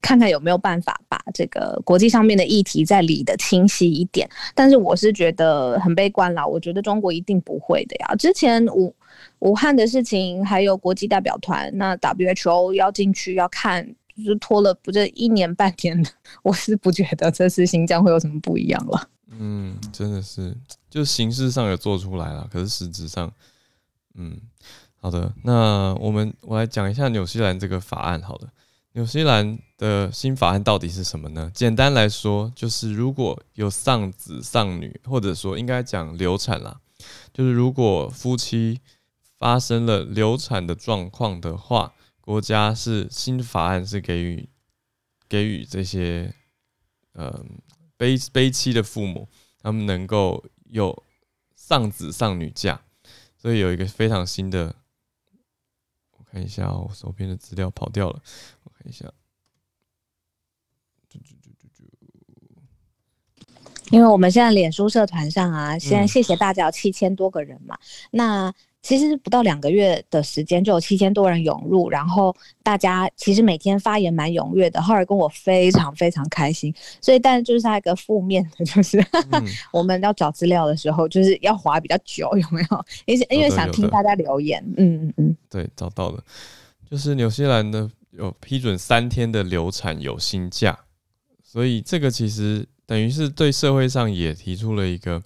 [0.00, 4.26] 看看有没有办法把这个国际上面的议题再理得清晰一点。
[4.54, 8.14] 但是我是觉得很悲观了，我觉得中国一定不会的呀。
[8.14, 8.94] 之前武
[9.40, 16.10] 武汉的事情，还有国际代表团，那 WHO 要进去要看，就是拖了不这一年半年的，
[16.42, 19.08] 我是不觉得这次新疆会有什么不一样了。
[19.38, 20.56] 嗯，真的是，
[20.88, 23.30] 就形式上有做出来了，可是实质上。
[24.14, 24.40] 嗯，
[24.98, 28.22] 好的，那我们我来讲一下纽西兰这个法案。
[28.22, 28.48] 好的，
[28.92, 31.50] 纽西兰的新法案到底是什么呢？
[31.52, 36.80] 简单来说，就是如果有丧子丧女，或者说应该讲流产啦，
[37.34, 38.80] 就是如果夫妻
[39.38, 41.92] 发生了流产的状况的话，
[42.26, 44.48] 国家是新法案是给予
[45.28, 46.34] 给予这些
[47.12, 47.46] 呃
[47.96, 49.28] 悲悲妻的父母，
[49.60, 51.04] 他们能够有
[51.54, 52.82] 丧子丧女假。
[53.36, 54.74] 所以有一个非常新的，
[56.16, 58.20] 我看一下我手边的资料跑掉了，
[58.64, 59.08] 我看一下，
[63.92, 67.78] 因为我们现在脸书社团上啊，现在谢谢大家有七千多个人嘛，
[68.10, 68.52] 那
[68.86, 76.72] 其实不到两个月的时间，就有七千多人涌入，然后大家其实每天发言蛮踊跃的，后来跟我非常非常开心。
[77.00, 82.84] 所以，但是就是它一个负面的，就是、嗯、我们要找资料的时候，就是要滑比较久，有没有？
[83.06, 86.22] 因为因为想听大家留言，嗯嗯嗯，对，找到了，
[86.88, 90.78] 就是纽西兰的有批准三天的流产有薪假，
[91.42, 95.20] 所以这个其实等于是对社会上也提出了一个。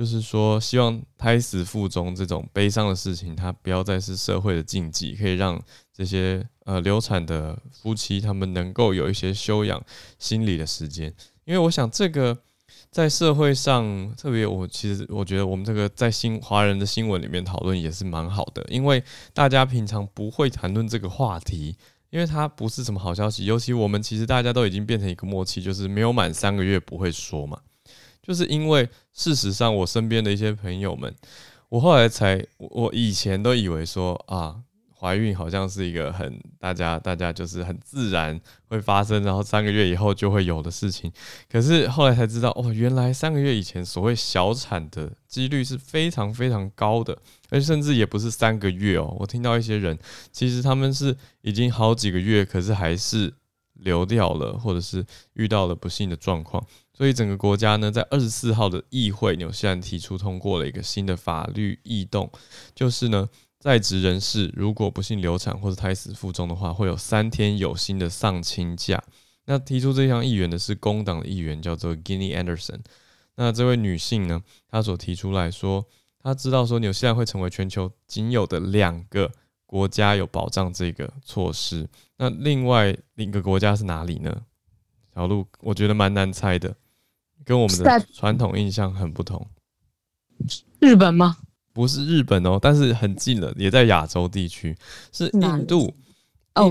[0.00, 9.78] 就是说，希望胎死腹中这种悲伤的事情，它不要再是社会的禁忌，可以让这些呃流产的夫妻他们能够有一些休养
[10.18, 11.14] 心理的时间。
[11.44, 12.34] 因为我想，这个
[12.90, 21.76] 在社会上，特别我其实我觉得我们这个在新华人的新闻里面讨论也是蛮好的，因为大家平常不会谈论这个话题，
[22.08, 23.44] 因为它不是什么好消息。
[23.44, 27.60] 尤其我们其实大家都已经变成一个默契，就是没有满三个月不会说嘛。
[28.22, 31.14] 就是因为事实上，我身边的一些朋友们，
[31.68, 34.56] 我后来才，我以前都以为说啊，
[34.98, 41.10] 怀孕好像是一个很大家大家就是很自然会发生，然后三个月以后就会有的事情。
[41.50, 47.16] 可是后来才知道，哦，原来三个月以前所谓小产的几率是非常非常高的，
[47.48, 49.16] 而甚至也不是三个月哦。
[49.18, 49.98] 我听到一些人，
[50.30, 53.32] 其实他们是已经好几个月，可是还是
[53.72, 55.02] 流掉了，或者是
[55.32, 56.62] 遇到了不幸的状况。
[57.00, 62.30] 所以整个国家呢，在二十四号的议会，纽西兰提出通过了一个新的法律异动，
[62.74, 63.26] 就是呢，
[63.58, 69.02] 在职人士如果不幸流产或者胎死腹中的话，会有三天有薪的丧亲假。
[69.46, 72.80] 那提出这项议员的是工党的议员，叫做 Ginny Anderson。
[73.36, 75.86] 那这位女性呢，她所提出来说，
[76.22, 79.32] 她知道说纽西兰会成为全球仅有的两个
[79.64, 81.88] 国家有保障这个措施。
[82.18, 84.42] 那另外另一个国家是哪里呢？
[85.14, 86.76] 小路，我觉得蛮难猜的。
[87.50, 89.44] 跟我们的传统印象很不同。
[90.78, 91.38] 日本吗？
[91.72, 94.76] 不是日本哦，但是很近了，也在亚洲地区，
[95.10, 95.92] 是印度。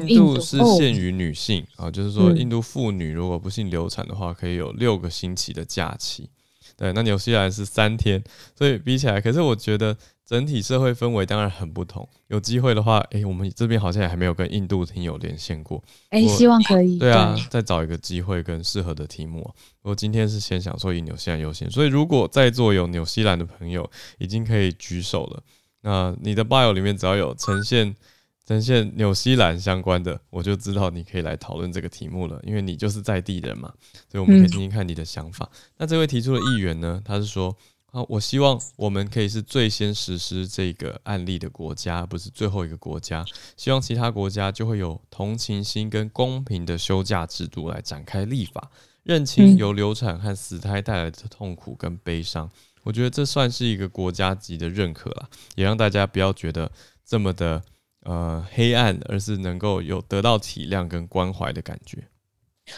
[0.07, 6.29] 印度是限于女性啊，就是说印度妇女如果不幸流产的话，可以有六个星期的假期。
[6.77, 8.23] 对，那纽西兰是三天，
[8.55, 9.97] 所以比起来，可是我觉得。
[10.29, 12.07] 整体社会氛围当然很不同。
[12.27, 15.83] 有机会的话，诶、欸，我们这边好像也还没有跟印度听友连线过。
[16.11, 16.99] 诶、欸，希望可以。
[16.99, 19.51] 对啊，对再找一个机会跟适合的题目。
[19.81, 23.89] 我今天是先想说以纽西兰优先，所以如果在座有纽西兰的朋友，
[24.19, 25.41] 已经可以举手了。
[25.81, 27.95] 那你的 bio 里面只要有呈现
[28.45, 33.73] 呈现纽西兰相关的，我就知道你可以来讨论这个题目了，因为你就是在地人嘛，
[34.07, 35.49] 所以我们可以听听看你的想法。
[35.51, 37.57] 嗯、那这位提出的议员呢，他是说。
[37.91, 43.25] 好，我希望我们可以是最先实施这个案例的国家，而不是最后一个国家。
[43.57, 48.69] 希望其他国家就会有同情心跟公平的休假制度来展开立法，
[49.01, 52.47] 认清由流产和死胎带来的痛苦跟悲伤。
[52.83, 56.71] 我觉得这算是一个国家级的认可了，也让大家不要觉得
[57.03, 57.61] 这么的
[58.03, 62.07] 呃黑暗，而是能够有得到体谅跟关怀的感觉。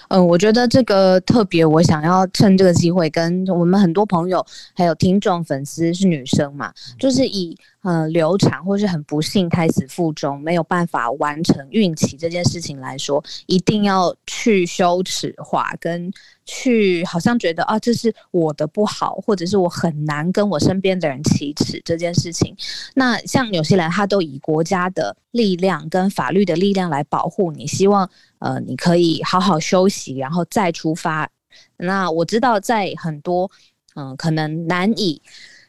[0.09, 7.57] 嗯，我觉得这个特别，我想要趁这个机会跟我们很多朋友还有听众粉丝是女生嘛，就是以。
[7.83, 16.13] 呃，流产或是很不幸开始腹中，没有办法完成孕期这件事情来说，一定要去羞耻化，跟
[16.45, 22.55] 去好像觉得啊，这是我的不好，或者是我很难跟我身边的人启齿这件事情。
[22.93, 28.07] 那像纽西兰，它都以国家的力量跟法律的力量来保护你，希望
[28.41, 31.29] 呃你可以好好休息，然后再出发。
[31.77, 33.49] 那我知道在很多
[33.95, 35.21] 嗯、呃、可能难以。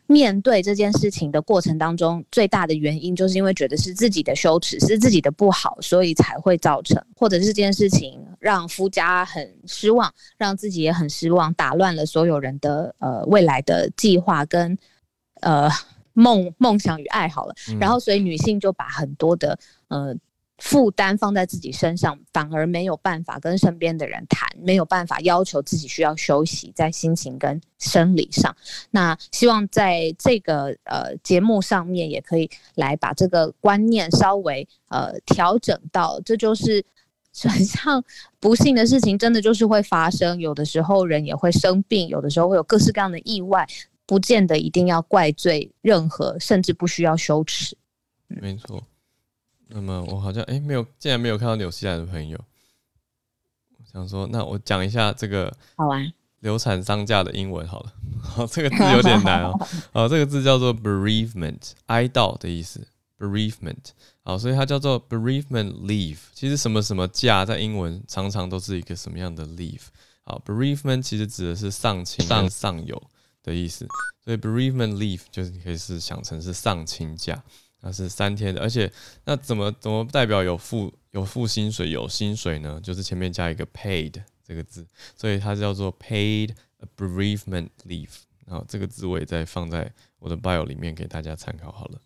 [0.08, 14.76] 面对这件事情的过程当中，最大的原因就是因为觉得是自己的羞耻，是自己的不好，所以才会造成，或者是这件事情让夫家很失望，让自己也很失望，打乱了所有人的呃未来的计划跟
[15.40, 15.70] 呃
[16.12, 19.58] 梦梦想与爱好了，嗯、然后所以女性就把很多的
[19.88, 20.14] 呃。
[20.62, 28.54] 负担放在自己身上，反而没有办法跟身边的人谈，没有办法要求自己需要休息，在心情跟生理上。
[28.92, 36.82] 那希望在这个呃节目上面，也可以来把这个观念稍微呃调整到，这就是
[37.42, 38.02] 很像
[38.38, 40.38] 不幸的事情，真的就是会发生。
[40.38, 43.68] 有的时候人也会生病，有的时候会有各式各样的意外，
[44.06, 47.76] 不见得一定要怪罪任何，甚至不需要羞耻。
[48.28, 48.80] 没错。
[49.74, 52.38] 那么我好像哎、欸、没有，竟然没有看到纽西兰的朋友。
[53.78, 57.92] 我想说，那我讲一下这个好玩流产丧假的英文好了。
[58.22, 59.52] 好，这个字有点难哦。
[59.92, 62.86] 哦，这个字叫做 bereavement，哀悼的意思。
[63.18, 63.90] bereavement，
[64.24, 66.18] 好，所以它叫做 bereavement leave。
[66.34, 69.82] 其实什么什么假在英文常常都是一个什么样的 leave。
[70.24, 73.00] 好，bereavement 其实指的是丧亲丧丧友
[73.44, 73.86] 的意思，
[74.24, 77.40] 所以 bereavement leave 就是你可以是想成是丧亲假。
[77.84, 78.90] 那是三天的，而且
[79.24, 82.80] 那怎么怎么代表有付有付薪水有薪水呢？
[82.82, 84.14] 就是前面加一个 paid
[84.46, 88.08] 这个字，所以它叫做 paid a bereavement leave。
[88.46, 91.98] 然后这个字我也再放在我的 bio 里面给大家参考好了。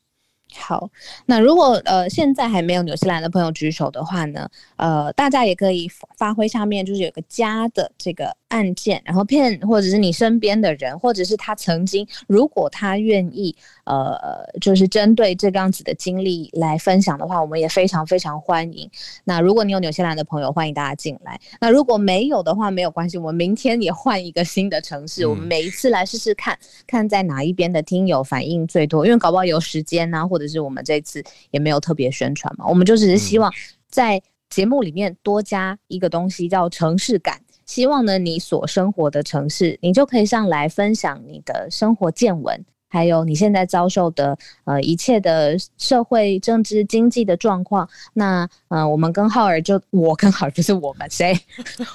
[0.55, 0.89] 好，
[1.27, 14.17] 那如果呃现在还没有纽西兰的朋友举手的话呢，呃，大家也可以发挥下面就是有个加的这个按键，然后骗或者是你身边的人，或者是他曾经，如果他愿意呃
[14.61, 18.89] 就是针对这个样子的经历来分享的话，我们也非常非常欢迎。
[19.25, 21.41] 那如果你有纽西兰的朋友，欢迎大家进来。
[21.61, 33.53] 那如果没有的话，没有关系，我们明天也换一个新的城市，嗯、我们每一次来试试看看在哪一边的听友反应最多，因为搞不好有时间呐、啊，或者是我们这次也没有特别宣传嘛，我们就只是希望
[33.91, 47.89] 在节目里面多加一个东西叫城市感，希望呢你所生活的城市，你就可以上来分享你的生活见闻，还有你现在遭受的呃一切的社会、政治、经济的状况。
[48.15, 51.39] 那呃，我们跟浩尔就我跟浩尔不是我们谁，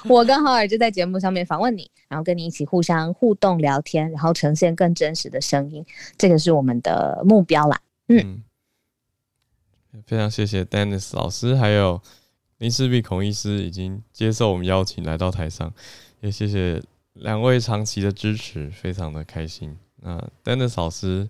[0.08, 5.84] 我跟浩尔就在节目上面访问你， 然后跟你一起互相互动聊天，然后呈现更真实的声音，
[6.18, 7.80] 这个是我们的目标啦。
[8.08, 8.42] 嗯
[10.06, 12.00] 非常谢谢 Dennis 老师，还有
[12.62, 15.74] 林世璧孔医师已经接受我们邀请来到台上，
[16.20, 16.80] 也谢谢
[17.14, 19.76] 两位长期的支持，非常的开心。
[19.96, 21.28] 那丹丹老师。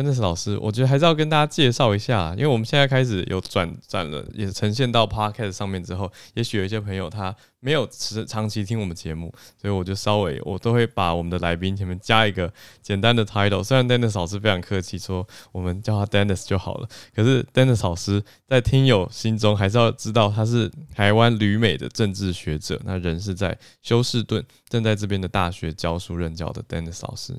[0.00, 9.30] 真的是老师，我觉得还是要跟大家介绍一下，因为我们现在开始有转转了，也呈现到 Podcast 上面之后，也许有一些朋友他没有持长期听我们节目，
[9.60, 13.62] 所以我就稍微我都会把我们的来宾前面加一个简单的 title。
[13.62, 27.38] 虽然 Dennis 老师非常客气，说我们叫他 Dennis 就好了，可是 Dennis 老师在听友心中还是要知道他是台湾旅美的政治学者，那人是在休士顿正在这边的大学教书任教的 Dennis 老师。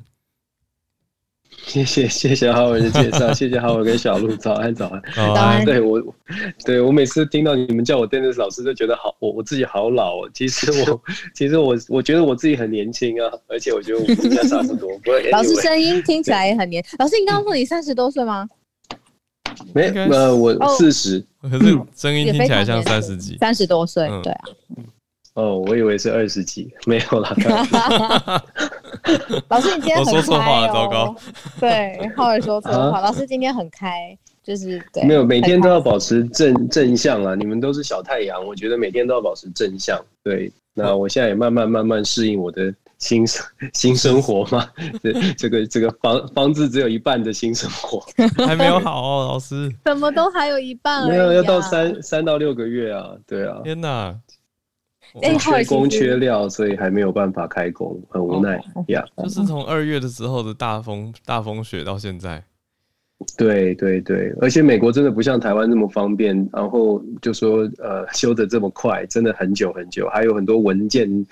[1.66, 5.64] 谢谢谢谢浩文的介绍， 谢谢浩文跟小鹿，早安早安早安。
[5.64, 6.02] 对我，
[6.66, 10.30] 对我每次听到你们叫我 Dennis 老师，就觉得好，我我自己好老哦。
[10.34, 11.02] 其实我
[11.36, 14.90] 其实我我觉得我自己很年轻啊，而且我觉得我们应该差不多。
[15.32, 16.84] 老师声音听起来也很年。
[17.00, 18.48] 老师，你刚刚说你三十多岁吗？
[19.74, 24.42] 没，呃，我四十，可是声音听起来像三十几，三十多岁，对啊。
[25.34, 27.34] 哦，我以为是二十几，没有啦。
[29.48, 31.16] 老师，你今天很开、哦、我说错话了，糟糕。
[31.60, 33.00] 对，浩尔说错话。
[33.00, 35.04] 啊、老师今天很开，就是对。
[35.06, 37.34] 没有，每天都要保持正正向啊！
[37.34, 39.98] 你们都是小太阳，我觉得每天都要保持正向。
[40.22, 44.68] 对，那我现在也慢慢慢慢适应我的新生新生活嘛。
[45.02, 48.06] 对，这个这个房房子只有一半的新生活，
[48.46, 49.74] 还没有好哦，老师。
[49.86, 51.08] 怎么都还有一半、啊？
[51.08, 53.12] 没有，要到三三到六个月啊！
[53.26, 53.62] 对啊。
[53.64, 54.14] 天哪！
[55.40, 58.56] 缺工缺料，所以还没有办法开工，很无奈
[58.88, 59.06] 呀。
[59.16, 59.24] Oh, yeah.
[59.24, 62.44] 就是从二月的时候的大风 大风雪到现在，
[63.38, 71.26] 对对对，而且美国真的不像台湾那么方便，然后就说呃修的这么快，真的很久很久，还有很多文件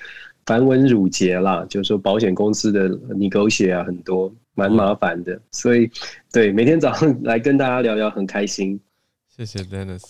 [0.46, 5.90] 繁文缛节啦，就是说保险公司的 negotiate 啊，很多蛮麻烦的，所以
[6.32, 8.80] 对每天早上来跟大家聊聊很开心。
[9.30, 10.04] 谢谢 Dennis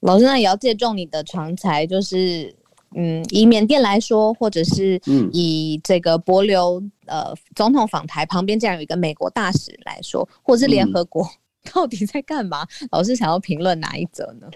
[0.00, 2.54] 老师，那也要借重你的长才，就是。
[2.94, 5.00] 嗯，以缅甸来说，或者是
[5.32, 11.28] 以这个帛琉呃总统访台旁边，竟然有一个美国大使来说，或者是联合国，
[11.72, 12.62] 到底在干嘛？
[12.82, 14.48] 嗯、老师想要评论哪一则呢？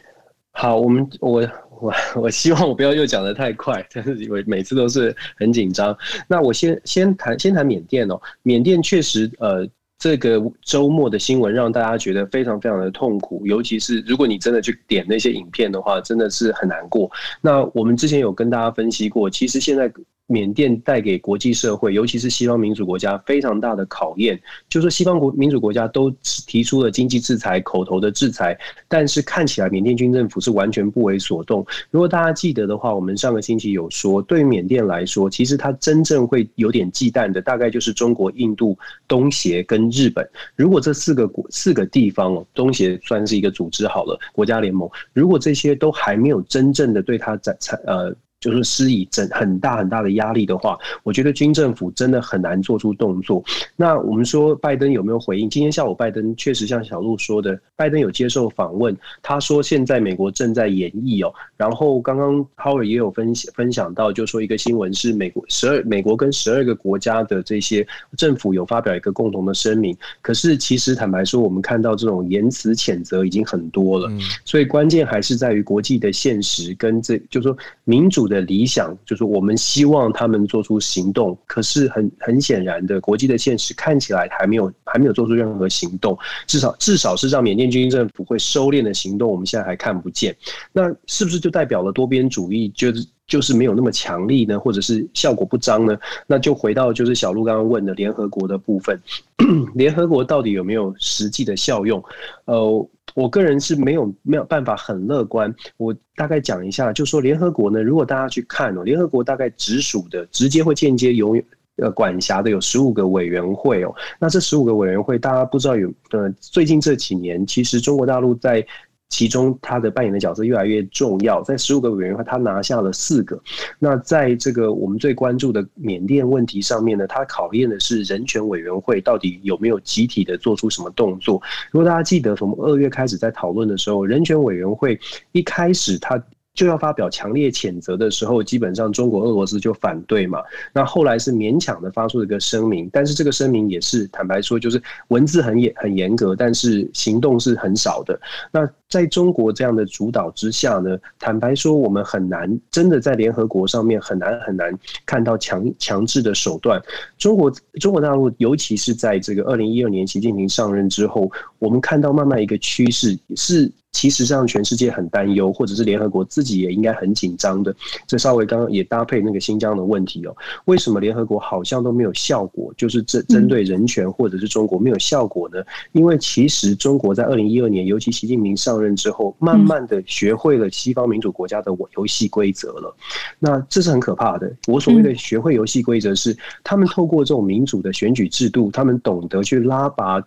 [0.52, 1.48] 好，我们我
[1.80, 5.96] 我我希望我不要又讲得太快，但是因为每次都是很紧张。
[6.26, 9.68] 那我先先谈先谈缅甸哦，缅甸确实呃。
[9.98, 17.10] 这个周末的新闻让大家觉得非常非常的痛苦，尤其是如果你真的去点那些影片的话，真的是很难过。
[17.40, 19.92] 那我们之前有跟大家分析过，其实现在。
[20.28, 26.10] 缅甸带给国际社会，尤其是西方民主国家非常大的考验，就是说西方国民主国家都
[26.46, 28.56] 提出了经济制裁、口头的制裁，
[28.88, 31.66] 但是看起来缅甸军政府是完全不为所动。
[31.90, 40.28] 如果大家记得的话，我们上个星期有说，对缅甸来说，其实它真正会有点忌惮的，大概就是中国、印度、东协跟日本。
[40.54, 47.56] 如果这四个国四个地方哦，东协算是一个组织好了，国家联盟，如果这些都还没有真正的对它展
[47.86, 48.14] 呃。
[48.40, 53.42] 就是施以整很大很大的压力的话，我觉得军政府真的很难做出动作。
[53.74, 55.50] 那我们说拜登有没有回应？
[55.50, 61.34] 今天下午拜登确实像小鹿说的，拜登有接受访问，他说现在美国正在演绎哦。
[61.56, 67.84] 然后刚刚 Howard 也有分享分享到，就说一个新闻是美国十二美国跟十二个国家的这些
[68.16, 69.96] 政府有发表一个共同的声明。
[70.22, 74.08] 可是其实坦白说，我们看到这种言辞谴责已经很多了，
[74.44, 78.27] 所以关键还是在于国际的现实跟这，就是说民主。
[78.28, 86.16] 的理想，就是我们希望他们做出行动，可是很很显然的，国际的现实看起来还没有还没有做出任何行动，
[86.46, 90.36] 至少至少是让缅甸军政府会收敛的行动，我们现在还看不见。
[90.72, 94.60] 那是不是就代表了多边主义就是就是没有那么强力呢？
[94.60, 95.96] 或者是效果不彰呢？
[96.26, 99.00] 那就回到就是小路刚刚问的联合国的部分，
[99.74, 102.02] 联合国到底有没有实际的效用？
[102.44, 102.88] 呃。
[103.14, 105.54] 我个人是没有没有办法很乐观。
[105.76, 111.36] 我大概讲一下，就说联合国呢，如果大家去看哦，联合国大概直属的、直接或间接有
[111.76, 113.94] 呃管辖的有十五个委员会哦。
[114.18, 118.66] 那这十五个委员会，大家不知道有呃，最近这几年，其实中国大陆在。
[119.08, 123.40] 其中他的扮演的角色越来越重要，在十五个委员会，他拿下了四个。
[123.78, 131.42] 那在这个我们最关注的缅甸问题上面呢，他考验的是人权委员会到底有没有集体的做出什么动作。
[131.70, 134.98] 如果大家记得，从二月开始在讨论的时候，人权委员会
[135.32, 136.22] 一开始他。
[136.58, 140.40] 就要发表强烈谴责的时候，基本上中国、俄罗斯就反对嘛。
[140.72, 148.20] 那后来是勉强的发出了一个声明，但是这个声明也是坦白说，就是文字很严很严格，但是行动是很少的。
[148.50, 156.82] 那在中国这样的主导之下呢，坦白说，我们很难真的在联合国上面很难很难看到强强制的手段。
[157.18, 157.48] 中国
[157.78, 161.30] 中国大陆，尤其是在这个二零一二年习近平上任之后，
[161.60, 163.70] 我们看到慢慢一个趋势是。
[163.98, 167.74] 其实让全世界很担忧，或者是联合国自己也应该很紧张的。
[168.06, 170.36] 这稍微刚刚也搭配那个新疆的问题哦，
[170.66, 172.72] 为什么联合国好像都没有效果？
[172.76, 175.60] 就是针针对人权或者是中国没有效果呢？
[175.90, 182.94] 因为其实中国在二零一二年，尤其习近平上任之后，慢慢的学会了西方民主国家的游戏规则了。
[183.40, 184.48] 那这是很可怕的。
[184.68, 190.22] 我所谓的学会游戏规则是，他们透过这种民主的选举制度，他们懂得去拉拔。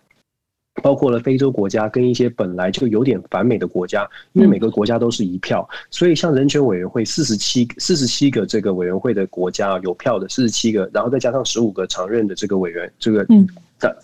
[0.80, 13.46] 包括了非洲国家跟一些本来就有点反美的国家，因为每个国家都是一票，所以像人权委员会四十七四十七个这个委员会的国家有票的四十七个，然后再加上十五个常任的这个委员，这个嗯，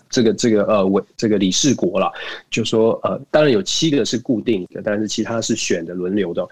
[0.09, 2.11] 这个这个呃委这个理事国了，
[2.51, 6.47] 就说呃，当然有七个是固定的，但是其他是选的轮流的。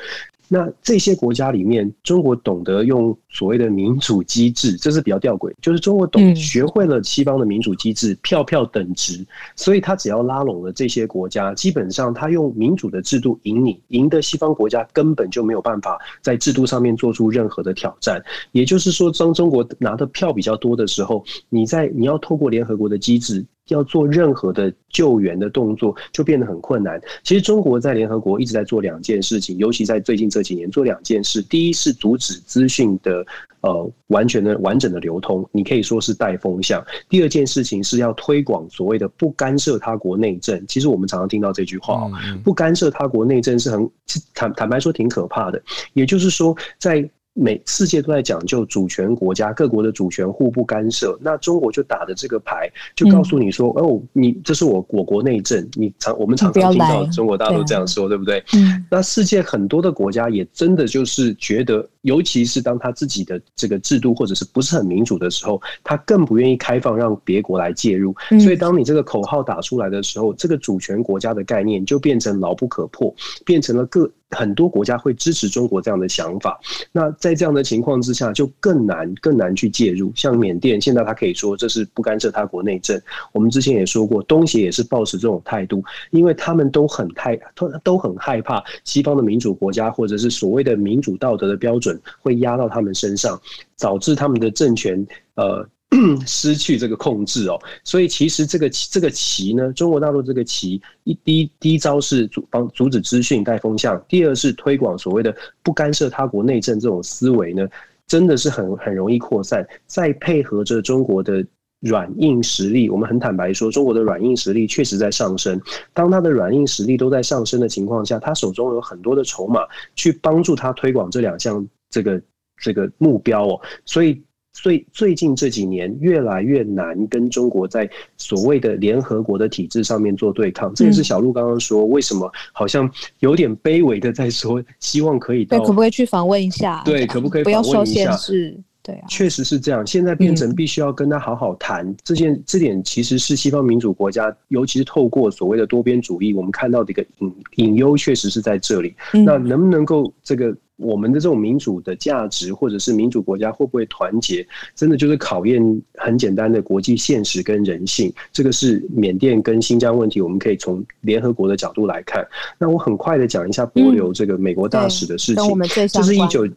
[0.50, 5.54] 那这些国家里面，中国懂得用所谓的民主机制，这是比较吊诡。
[5.62, 9.24] 就是中国懂学会了西方的民主机制，票票等值，
[9.56, 18.20] 所以他只要拉拢了这些国家，基本上他用民主的制度赢你，赢得西方国家根本就没有办法在制度上面做出任何的挑战。
[18.54, 23.46] 也就是说，当中国拿的票比较多的时候，你在你要透过联合国的机制。
[23.70, 26.98] 要做任何的救援的动作，就变得很困难。
[27.22, 31.42] 其实中国在联合国一直在做两件事情，尤其在最近这几年做两件事。
[31.42, 33.27] 第一是阻止资讯的
[33.62, 36.84] 呃完全的完整的流通，你可以说是带风向。
[37.10, 40.64] 第二件事情是要推广所谓的不干涉他国内政。
[40.68, 42.10] 其实我们常常听到这句话，
[42.44, 43.90] 不干涉他国内政是很
[44.34, 45.62] 坦坦白说挺可怕的。
[45.94, 47.08] 也就是说，在
[47.40, 51.18] 每世界都在讲究主权国家，各国的主权互不干涉。
[51.22, 58.44] 那中国就打着这个牌，就告诉你说：“嗯、哦，你这是我我国内政。”你常我们常常听到中国大陆这样说，对，对不对？
[58.56, 58.84] 嗯。
[58.90, 68.16] 那世界很多的国家也真的就是觉得，尤其是当他自己的这个制度或者是不是很民主的时候，他更不愿意开放让别国来介入。
[68.42, 73.14] 所以，当你这个口号打出来的时候，这个主权国家的概念就变成牢不可破，
[73.46, 74.10] 变成了各。
[74.32, 76.60] 很多国家会支持中国这样的想法，
[76.92, 80.12] 那在这样的情况之下，就更难更难去介入。
[80.16, 83.00] 像缅甸，现在他可以说这是不干涉他国内政。
[83.32, 93.40] 我们之前也说过，东协也是抱持这种态度，因为他们都很害都都很害怕西方的民主国家或者是所谓的民主道德的标准会压到他们身上，
[93.80, 95.68] 导致他们的政权呃。
[96.28, 105.34] 失去这个控制哦，所以其实这个这个棋呢，中国大陆这个棋一第一第一招是阻帮阻止资讯带风向，第二是推广所谓的
[105.64, 107.66] 不干涉他国内政这种思维呢，
[108.06, 109.66] 真的是很很容易扩散。
[109.86, 111.44] 再配合着中国的
[111.80, 115.60] 软硬实力，我们很坦白说，中国的软硬实力确实在上升。
[115.94, 119.62] 当他的软硬实力都在上升的情况下，他手中有很多的筹码
[119.96, 122.22] 去帮助他推广这两项这个
[122.62, 124.22] 这个目标哦，所以。
[124.62, 127.88] 最最近这几年，越来越难跟中国在
[128.18, 130.74] 所谓的联合国的体制上面做对抗。
[130.74, 136.82] 这也是小路刚刚说，为什么好像有点卑微的在说，希望可以到，对，可不可以去访问一下？
[136.84, 138.60] 对，可不可以不要受限制？
[138.82, 139.86] 对啊，确实是这样。
[139.86, 148.96] 现在变成必须要跟他好好谈这件，这点其实是西方民主国家，尤其是透过所谓的多边主义，我们看到的一个隐隐忧，确实是在这里。
[149.14, 150.56] 那能不能够这个？
[150.78, 158.14] 我们的这种民主的价值，或者是民主国家会不会团结，真的就是考验很简单的国际现实跟人性。
[158.32, 162.26] 这个是缅甸跟新疆问题，我们可以从联合国的角度来看。
[162.58, 166.48] 那我很快的讲一下波流这个美国大使的事情，就是一九。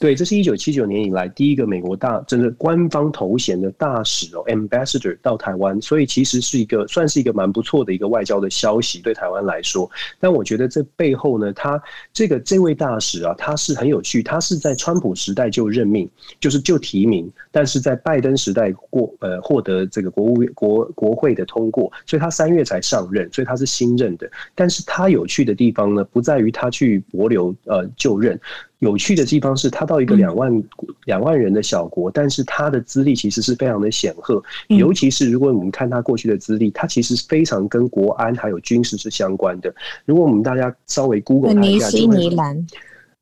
[0.00, 9.90] 对，这是一九七九年以来第一个美国大，真的官方头衔的大使哦，ambassador 到台湾，所以其实是一个算是一个蛮不错的一个外交的消息，对台湾来说。
[10.18, 11.78] 但我觉得这背后呢，他
[12.14, 16.08] 这个这位大使啊，他是很有趣，他是在川普时代就任命，
[16.40, 24.26] 就是就提名，但是在拜登时代过呃获得这个国务院国国会的通过，所以他三月才上任，所以他是新任的。
[24.54, 28.40] 但是他有趣的地方呢，不在于他去帛琉呃就任。
[28.80, 30.62] 有趣的地方是他到一个两万
[31.04, 39.72] 两万人的小国，但是他的资历其实是非常的显赫，尤其是如果我们看他过去的资历，他其实非常跟国安还有军事是相关的。
[40.04, 42.66] 如果我们大家稍微 Google 他一下，就会尼兰，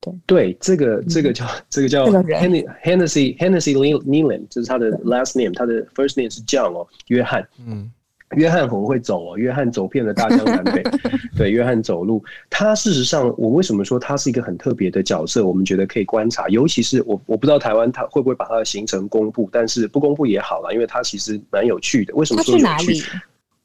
[0.00, 0.14] 对。
[0.26, 7.90] 对，这个 这个叫这个叫 Hennessy Hennessy Nealon，这是他的 last name，他的 first name 是 John 哦，约翰，嗯。
[8.36, 10.82] 约翰很会走哦， 约翰走遍了大江南北。
[11.36, 15.46] 对，约翰走路，他事实上，我为什么说他是一个很特别的角色？
[15.46, 22.14] 我们觉得可以观察，尤其是我，我不知道台湾他会不会把他的行程公布，但是不公布也好了，因为他其实蛮有趣的。
[22.14, 22.64] 为什么说有趣？
[22.64, 23.02] 他去哪里？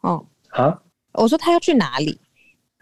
[0.01, 0.79] 哦，啊？
[1.13, 2.19] 我说他要去哪里？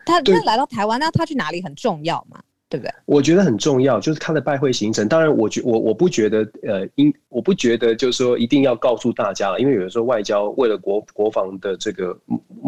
[0.05, 2.39] 他他来到台湾，那他去哪里很重要嘛？
[2.71, 2.93] 对不对？
[3.05, 5.05] 我觉得很重要，就是他的拜会行程。
[5.09, 12.17] 当然，我觉我我不觉得，呃，应我不觉得，就是说一定要告诉大家，因为有的时候外交为了国国防的这个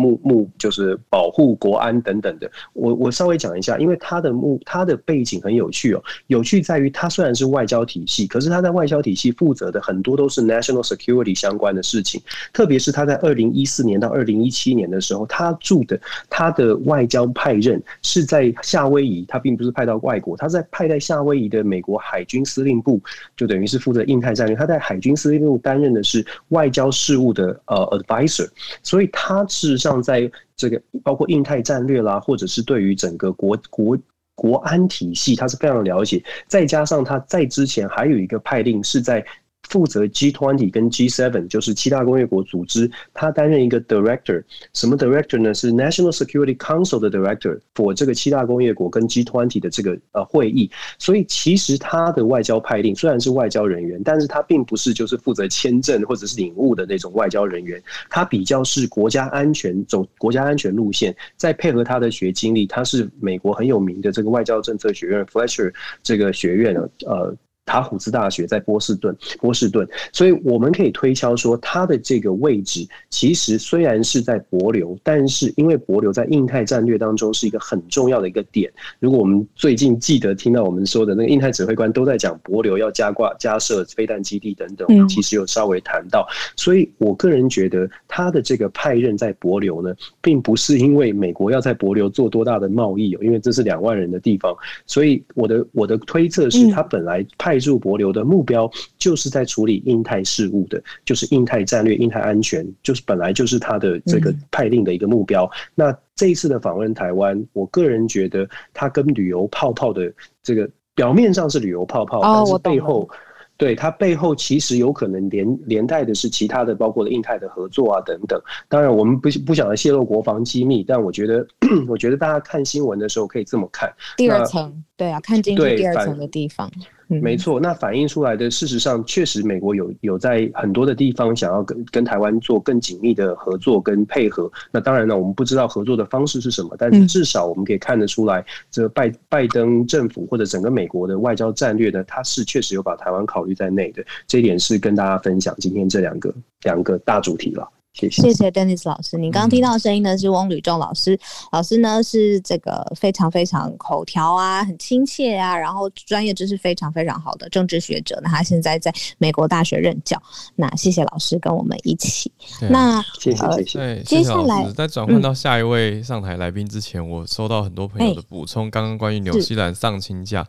[0.03, 2.51] 目目，就是保护国安等等的。
[2.73, 15.99] 我我稍微讲一下，因为他的目他的背景很有趣哦，有趣在于他虽然是外交体系，可是他在外交体系负责的很多都是 national security 相关的事情，特别是他在二零一四年到二零一七年的时候，他住的
[16.29, 19.93] 他的外交派任是在夏威夷，他并不是派到。
[20.03, 22.99] 外国，他在派在夏威夷的美国海军司令部，
[23.37, 24.55] 就等于是负责印太战略。
[24.55, 28.49] 他在海军司令部担任的是外交事务的呃 advisor，
[28.81, 33.97] 所以他事实上在这个包括印太战略啦，或者是对于整个国国
[34.35, 36.23] 国安体系，他是非常了解。
[36.47, 39.25] 再加上他在之前还有一个派令是在。
[39.69, 44.43] 负责 G20 跟 G7 就是七大工业国组织，他担任一个 director，
[44.73, 45.53] 什么 director 呢？
[45.53, 50.69] 是 National Security Council 的 director for 这个七大工业国跟 G20 的这个呃会议。
[50.99, 67.35] 所以其实他的外交派令虽然是外交人员，但是他并不是就是负责签证或者是领务的那种外交人员，他比较是国家安全走国家安全路线，再配合他的学经历，他是美国很有名的这个外交政策学院 Fletcher 这个学院呃。
[67.65, 78.71] 塔虎兹大学在波士顿，波士顿，所以我们可以推敲说，它的这个位置其实虽然是在帛琉，但是因为帛琉在印太战略当中是一个很重要的一个点。
[78.99, 86.27] 如果我们最近记得听到我们说的那个印太指挥官都在讲帛琉要加挂加设飞弹基地等等，其实有稍微谈到。
[86.57, 94.53] 所以我个人觉得，他的这个派任在帛琉呢，并不是因为美国要在帛琉做多大的贸易，因为这是两万人的地方。
[94.85, 97.52] 所以我的我的推测是他本来派。
[97.53, 105.47] 派驻博流的目标就是在处理印太事务的，就是印太战略、印太安全，就是本来就是他的这个派令的一个目标。
[105.75, 113.07] 那这一次的访问台湾，我个人觉得他跟旅游泡泡的这个表面上是旅游泡泡，但是背后。
[113.55, 118.41] 对，它背后其实有可能连连带的是其他的，包括了印太的合作啊等等。
[118.67, 121.47] 当然，我们不不想要泄露国防机密，但我觉得，
[121.87, 123.93] 我觉得大家看新闻的时候可以这么看。
[124.17, 126.71] 第二层，对啊，看进去第二层的地方。
[127.07, 134.49] 没错，那反映出来的事实上，确实美国有有在很多的地方想要跟跟台湾做更紧密的合作跟配合。
[134.71, 144.03] 那当然了，我们不知道合作的方式是什么，但是至少我们可以看得出来，这拜拜登政府或者整个美国的外交战略呢，它是确实有把台湾考虑在内的。
[144.25, 146.33] 这一点是跟大家分享今天这两个
[146.63, 147.69] 两个大主题了。
[147.93, 149.17] 谢谢，谢谢 Dennis 老师。
[149.17, 151.17] 你刚刚听到的声音呢，是翁吕仲老师。
[151.51, 158.19] 老师呢是这个非常非常口条啊，很亲切啊，然后专业知识非常非常好的政治学者。
[158.23, 160.19] 那他现在在美国大学任教。
[160.55, 162.31] 那谢谢老师跟我们一起。
[162.69, 164.03] 那谢谢谢谢。
[164.03, 168.71] 接下来在转换到下一位上台来宾之前，嗯，我收到很多朋友的补充。
[168.71, 170.43] 刚刚关于纽西兰上清假。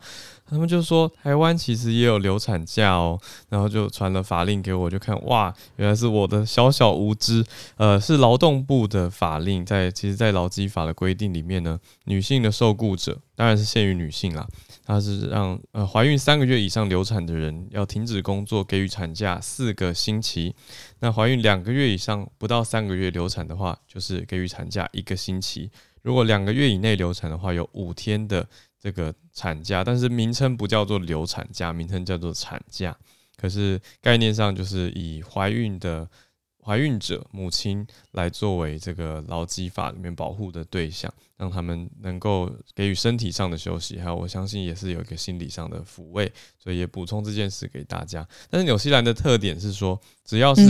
[0.47, 3.19] 他们就说台湾其实也有流产假哦，
[3.49, 7.43] 然后就传了法令给我，就看哇，原来是我的小小无知，
[7.77, 14.47] 呃，是劳动部的法令，在其实，在劳基法的规定里面呢，女性的受雇者当然是限于女性啦，
[14.85, 20.53] 它是让呃怀孕三个月以上流产的人要停止工作，给予产假四个星期，
[20.99, 25.71] 那怀孕两个月以上不到三个月流产的话，就是给予产假一个星期，
[26.03, 28.47] 如果两个月以内流产的话，有五天的。
[28.85, 32.95] 这个产假，但是名称不叫做流产假，名称叫做产假。
[33.35, 36.07] 可是概念上就是以怀孕的
[36.63, 48.27] 怀孕者母亲来作为这个劳基法里面保护的对象，让他们能够给予身体上的休息，还有我相信也是有一个心理上的抚慰，所以也补充这件事给大家。
[48.51, 50.61] 但是纽西兰的特点是说，只要是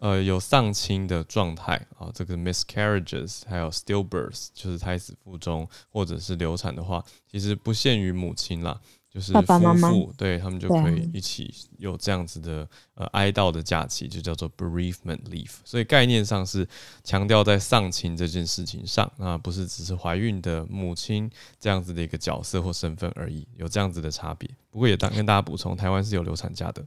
[0.00, 8.80] 呃有丧亲的状态啊，这个 miscarriages 还有 stillbirths 就是胎死腹中或者是流产的话，其实不限于母亲啦。
[9.12, 9.42] 就是夫
[9.74, 15.50] 妇，对他们就可以一起有这样子的呃哀悼的假期，就叫做 bereavement leave。
[15.64, 16.64] 所以概念上是
[17.02, 21.28] 强调在丧亲这件事情上，啊，不是只是怀孕的母亲
[21.58, 24.48] 这样子的一个角色或身份而已，有这样子的差别。
[24.70, 26.86] 不过也当跟大家补充，台湾是有流产假的。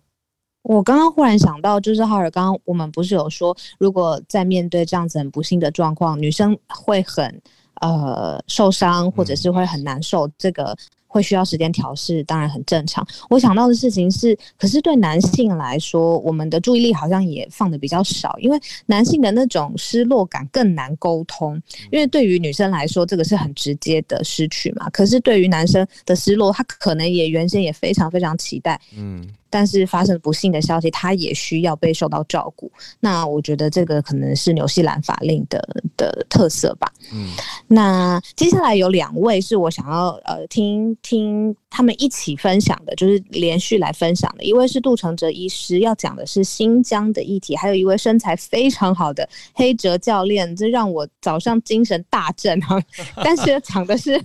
[0.63, 7.41] 我刚刚忽然想到，就是浩尔，刚刚我们不是有说，如果在面对这样子很不幸的状况，女生会很
[7.81, 10.75] 呃受伤，或者是会很难受，这个。
[11.05, 13.07] 会需要时间调试，当然很正常。
[13.29, 21.53] 我想到的事情是，可是对男性来说，我们的注意力好像也放的比较少，因为男性的那种失落感更难沟通。
[21.91, 24.89] 因为对于女生来说，这个是很直接的失去嘛。
[24.89, 28.81] 可是对于男生的失落，他可能也原先也非常非常期待。
[28.97, 29.23] 嗯。
[29.53, 32.71] 但是发生不幸的消息，他也需要被受到照顾。
[32.99, 35.61] 那我觉得这个可能是纽西兰法令的
[35.95, 36.91] 的特色吧。
[37.13, 37.29] 嗯，
[37.67, 44.43] 那接下来有两位是我想要呃听听他们一起分享的，就是连续来分享的。
[44.43, 52.81] 一位是杜承哲医师，要讲的是新疆的议题；还有一位身材非常好的黑哲教练，这让我早上精神大振哈。
[53.23, 54.19] 但是讲的是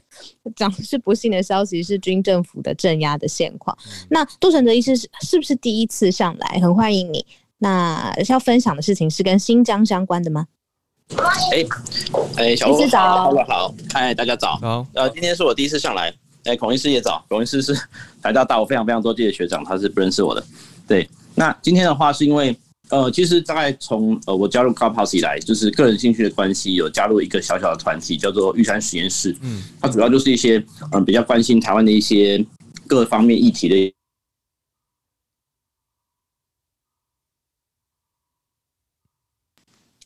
[0.57, 3.77] 讲的是不幸的消息，是军政府的镇压的现况。
[4.09, 5.07] 那杜承哲医师是。
[5.23, 6.61] 是不是第一次上来？
[6.61, 7.25] 很欢迎你。
[7.59, 10.47] 那要分享的事情是跟新疆相关的吗？
[11.51, 11.65] 哎
[12.37, 14.57] 哎，小罗早，好，嗨，大家早。
[14.59, 16.15] 好，呃，今天是我第一次上来。
[16.45, 17.25] 哎，孔医师也早。
[17.29, 17.75] 孔医师是
[18.23, 20.45] 台大大我非常非常多届的学长，他是不认识我的。
[20.87, 22.57] 对，那今天的话是因为，
[22.91, 29.37] 呃，其实大概从呃我加入 Clubhouse 以来，就是个人兴趣的关系，有加入一个小小的团体，叫做玉山实验室。
[29.41, 32.45] 嗯，它主要就是一些嗯、呃、比较关心台湾的一些
[32.87, 33.95] 各方面议题的。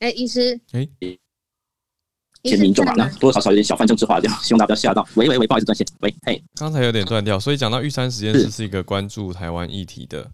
[0.03, 0.89] 哎，医师，哎，
[2.43, 5.07] 一些民众嘛，那多多少少有点小泛政治化，这样希望大家不要吓到。
[5.15, 5.87] 喂喂喂，不好意思断线。
[6.01, 10.29] 喂，嘿，刚才有点断掉，所以讲到玉山实验室是一个关注台湾议题的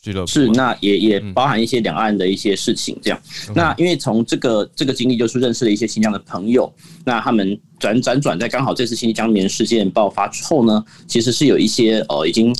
[0.00, 3.22] 俱乐部，是那也也包含一些两岸的一些事情，这样。
[3.46, 12.52] 嗯、那因为从这个这个经历，就是认识了一些新疆的朋友，那他们转转转在刚好这次新疆棉事件爆发之后呢，其实是有一些呃已经。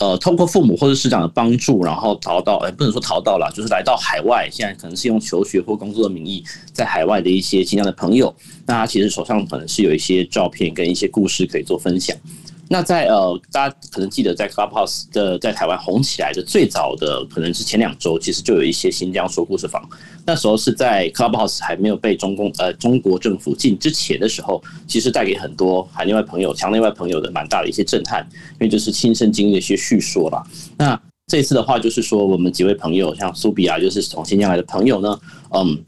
[0.00, 4.48] 呃，通过父母或者师长的帮助，然后逃到，哎，不能说逃到了，就是来到海外。
[4.50, 6.42] 现在可能是用求学或工作的名义，
[6.72, 8.34] 在海外的一些新疆的朋友，
[8.66, 12.16] 那他其实手上可能是有一些照片跟一些故事可以做分享。
[12.72, 19.82] 那在呃，大家可能记得，在 Clubhouse 的在台湾红起来的最早的，可能是前两周，其实就有一些新疆说故事房。
[20.24, 30.46] 那时候是在 Clubhouse 还没有被中共呃中国政府禁之前的时候，其实带给很多海内外朋友、墙内外朋友的蛮大的一些震撼，因为就是亲身经历的一些叙说吧。
[30.78, 30.96] 那
[31.26, 35.84] 这次的话，就是说我们几位朋友，像苏比亚，就是从新疆来的朋友呢，嗯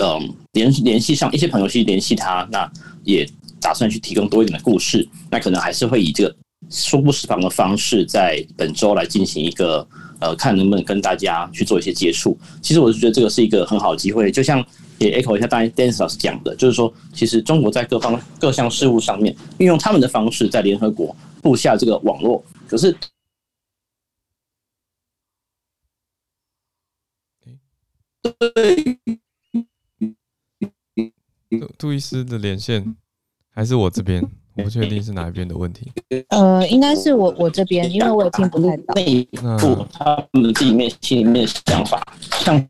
[0.00, 2.68] 嗯，联联系上一些朋友去联系他，那
[3.04, 3.24] 也。
[3.64, 6.36] 打算去提供多一点的故事，那可能还是会以这个
[6.68, 9.88] 说故事坊的方式，在本周来进行一个
[10.20, 12.38] 呃，看能不能跟大家去做一些接触。
[12.60, 14.62] 其实我是觉得这个是一个很好的机会，就像
[14.98, 22.94] 也 echo 一下刚才 Dennis 老师讲的，就是说，其实中国在各方各项事务上面运用他们的方式，在联合国布下这个网络，可是，
[28.20, 28.98] 对，
[31.78, 32.94] 杜伊斯的连线。
[33.54, 34.20] 还是我这边，
[34.56, 35.92] 我不确定是哪一边的问题。
[36.30, 38.94] 呃，应该是我我这边，因为我也听不太到。
[38.94, 39.22] 内
[39.60, 42.02] 部他们自己面心里面的想法，
[42.40, 42.68] 像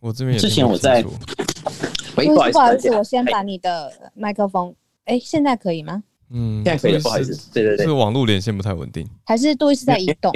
[0.00, 1.10] 我这边之前我在，不
[2.58, 6.02] 好意思，我先把你的麦克风，哎，现在可以吗？
[6.30, 10.32] 嗯，现在可以，不好意思，对对对，是网络连线不太稳定，还是杜医师在移动？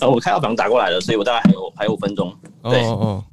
[0.00, 2.32] 呃，我看到房打过来了，所以我大概还有还有五分钟。
[2.62, 3.24] 对哦哦。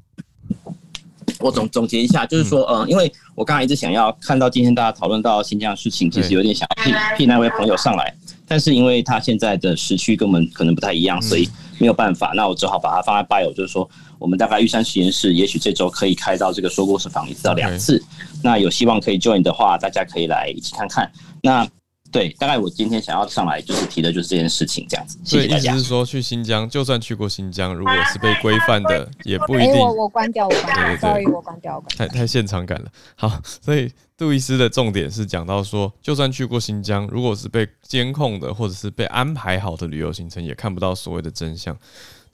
[1.41, 8.13] 我总总结一下，就是说，嗯，因为我刚才一直想要看到今天大家讨论到新疆的事情，其实有点想替替那位朋友上来，
[8.47, 13.89] 但是因为他现在的时区跟我们可能不太一样，所以没有办法，那我只好把它放在 bio，就是说，
[14.19, 18.01] 我们大概玉山实验室也许这周可以开到这个说故事房一次到两次，
[18.43, 21.11] 那有希望可以 join 的话，大家可以来一起看看。
[21.41, 21.67] 那
[22.11, 25.17] 对，大概我今天想要上来就是提的就是这件事情，这样子。
[25.23, 25.73] 谢谢大家。
[25.73, 29.71] 意思是说，去新疆，就算去过新疆，如果是被规范的，也不一定。
[29.79, 32.07] 我我关掉，我关掉，对对对，我关掉，我关掉。
[32.07, 32.91] 太太现场感了。
[33.15, 41.75] 好，所以杜医师的重点是讲到说，就算去过新疆，如果是被监控的，或者是被安排好的旅游行程，也看不到所谓的真相，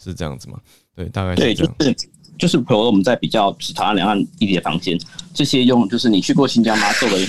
[0.03, 0.59] 是这样子吗？
[0.95, 1.75] 对，大概是这样。
[1.77, 2.09] 对，就是
[2.39, 4.99] 就是比如我们在比较台湾两岸异地的房间，
[5.33, 6.91] 这些用就是你去过新疆吗？
[6.93, 7.27] 作为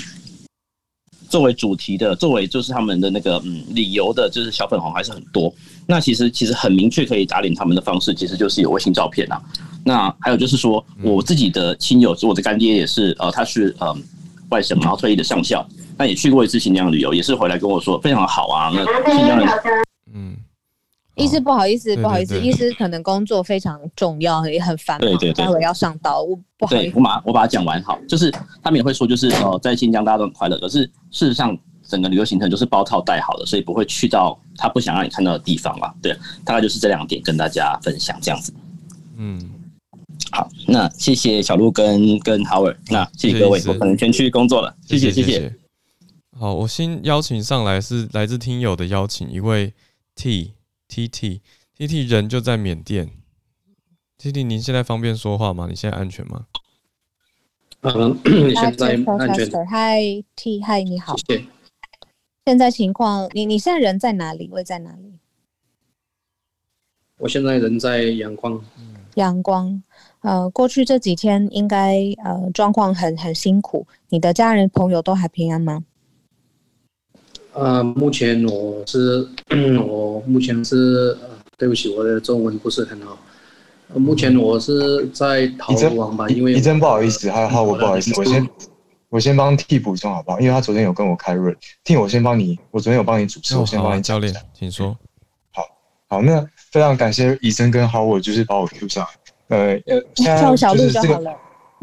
[1.28, 5.52] 作为主题的，作为就是他们的那个嗯理由的，就是小粉红还是很多。
[5.86, 9.40] 那其实其实很明确可以打脸他们的方式，其实就是有微信照片啊。
[9.84, 13.96] 那还有就是说，我自己的亲友，我的干爹也是呃，他是呃
[14.50, 15.66] 外省然后退役的上校，
[15.96, 18.70] 那也去过一次新疆旅游，也是回来跟我说非常好啊。
[18.74, 18.84] 那
[19.16, 19.48] 新疆人，
[20.14, 20.36] 嗯。
[21.18, 26.92] 医师不好意思，不好意思，医师可能工作非常重要，也很繁忙，对对对，待会要上刀，我不好意思。
[26.94, 28.30] 我马我把它讲完好，就是
[28.62, 31.56] 他们也会说，就是呃，在新疆大家都很快乐，可是事实上
[31.86, 35.92] 整个旅游行程就是包套带好的，所以不会去到他不想让你看到的地方嘛。
[36.00, 38.52] 对，大概就是这两点跟大家分享这样子。
[39.16, 39.50] 嗯，
[40.30, 45.52] 好，那谢谢小鹿跟跟 Howard，那谢谢各位，我可能先去工作了，谢谢谢谢。
[46.38, 49.72] 好，我先邀请上来是来自听友的邀请，一位
[50.14, 50.52] T。
[50.88, 51.42] T T
[51.76, 53.10] T T 人就在缅甸。
[54.16, 55.66] T T，您现在方便说话吗？
[55.68, 56.46] 你现在安全吗？
[57.82, 59.48] 嗯，你现在安全。
[59.66, 61.16] Hi T，Hi，你好。
[61.16, 61.44] 谢谢。
[62.46, 64.48] 现在情况，你你现在人在哪里？
[64.48, 65.20] 位在哪里？
[67.18, 68.64] 我现在人在阳光。
[69.14, 69.82] 阳光，
[70.20, 73.86] 呃，过去这几天应该呃状况很很辛苦。
[74.08, 75.84] 你的家人朋友都还平安吗？
[77.58, 79.26] 呃，目前我是，
[79.84, 83.18] 我目前是，呃，对不起，我的中文不是很好。
[83.92, 88.48] 呃，目前我是在逃亡吧，因为你真不好意思，还好我不好意思，我先
[89.08, 90.38] 我先帮替补充好不好？
[90.38, 91.52] 因为他昨天有跟我开瑞
[91.82, 94.96] 替我先帮你，我昨天有帮你主持，我先帮你教练，请说。
[95.52, 95.64] 好，
[96.08, 99.04] 好，那非常感谢医生跟 Howard 就是把我 Q 上
[99.48, 99.56] 来，
[99.86, 101.36] 呃呃，叫小就是这个，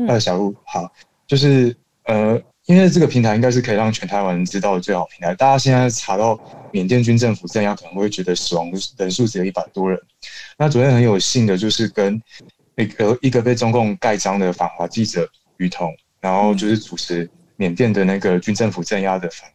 [0.08, 0.90] 呃，小鹿好，
[1.28, 2.42] 就是呃。
[2.66, 5.36] 因为这个平台应该是可以让全台湾人知道的最好平台。
[5.36, 6.39] 大家现在查到
[6.72, 9.99] 缅甸军政府镇压，可能会觉得死亡人数只有一百多人。
[10.57, 12.20] 那昨天很有幸的就是跟
[12.76, 19.47] 一个一个被中共盖章的反华记者于彤，然后就是主持缅甸的那个军政府镇压的反。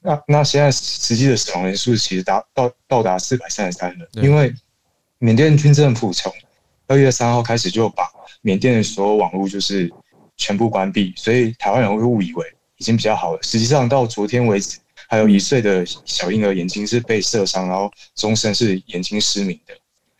[0.00, 4.52] 那那现在实际的死亡人数其实达到到达四百三十三人，因为
[5.18, 6.32] 缅甸军政府从
[6.88, 9.88] 二月三号开始就把缅甸的所有网络就是。
[10.38, 12.46] 全部关闭，所以台湾人会误以为
[12.78, 13.42] 已经比较好了。
[13.42, 14.78] 实际上到昨天为止，
[15.08, 19.74] 还有一岁的小婴儿眼睛是被射伤，然后终身是眼睛失明的。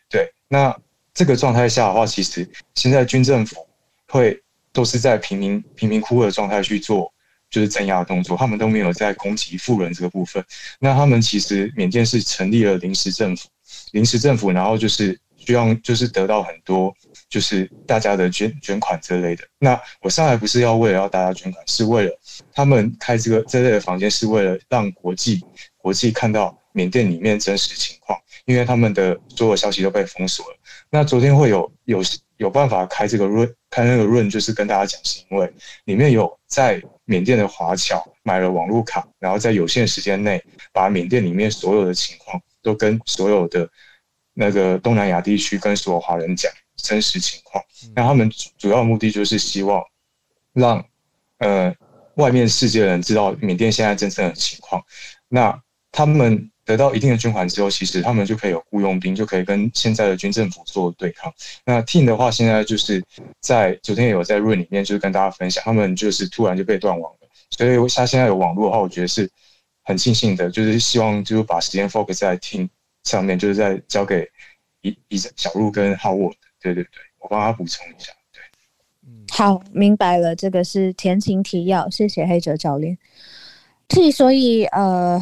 [0.09, 0.75] 对，那
[1.13, 3.65] 这个状态下的话，其实现在军政府
[4.07, 4.39] 会
[4.71, 7.11] 都是在贫民贫民窟的状态去做，
[7.49, 10.43] 就是镇压的动作，他们都没有在攻击富人这个部分。
[10.79, 13.47] 那他们其实缅甸是成立了临时政府，
[13.91, 15.19] 临时政府，然后就是
[15.49, 16.93] 希望就是得到很多。
[17.27, 19.43] 就是大家的捐捐款之类的。
[19.59, 22.11] 那我上来不是要为了要大家捐款，是为了
[22.53, 25.43] 他们开这个这类的房间，是为了让国际
[25.77, 28.19] 国际看到缅甸里面真实情况。
[28.45, 30.57] 因为他们的所有消息都被封锁了。
[30.89, 32.01] 那昨天会有有
[32.37, 35.51] 有办法开这个润开那个润，就是跟大家讲，是因为
[35.85, 40.43] 里面有在缅甸的华侨买了网络卡，然后在有限时间内
[40.73, 43.69] 把缅甸里面所有的情况都跟所有的
[44.39, 46.49] 那个东南亚地区跟所有华人讲。
[46.81, 47.61] 真实情况，
[47.93, 49.83] 那他们主要的目的就是希望
[50.53, 50.81] 让
[51.39, 51.75] 呃
[52.15, 54.81] 外面世界的人知道缅甸现在真正的情况。
[55.27, 55.61] 那
[55.91, 61.29] 他们得到一定的捐款之后，其实他们就可以有雇佣兵，就可以跟现在的军政府做对抗。
[61.65, 63.03] 那 Team 的话，现在就是
[63.41, 67.27] 在昨天也有在 Room 里面，就是跟大家分享，他们就是突然就被断网了。
[67.51, 69.29] 所以他现在有网络的话，我觉得是
[69.83, 72.69] 很庆幸的，就是希望就是把时间 focus 在 Team
[73.09, 74.29] 上面，就是在交给
[74.81, 76.35] 一一小鹿跟 Howard。
[76.61, 78.11] 对对对，我帮他补充一下。
[78.31, 78.39] 对，
[79.07, 82.95] 嗯，好，明白了，这个是前情提要，谢谢黑哲教练。
[83.87, 85.19] T，所以呃，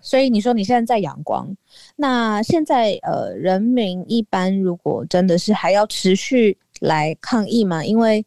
[0.00, 1.54] 所以你说你现在在阳光，
[1.96, 7.84] 那现在呃，人民一般如果真的是还要持续来抗议嘛？
[7.84, 8.24] 因为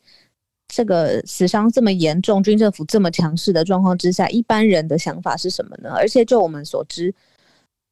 [0.67, 5.91] 这个死伤这么严重，军政府这么强势的状况之下，一般人的想法是什么呢？
[5.95, 7.13] 而且就我们所知，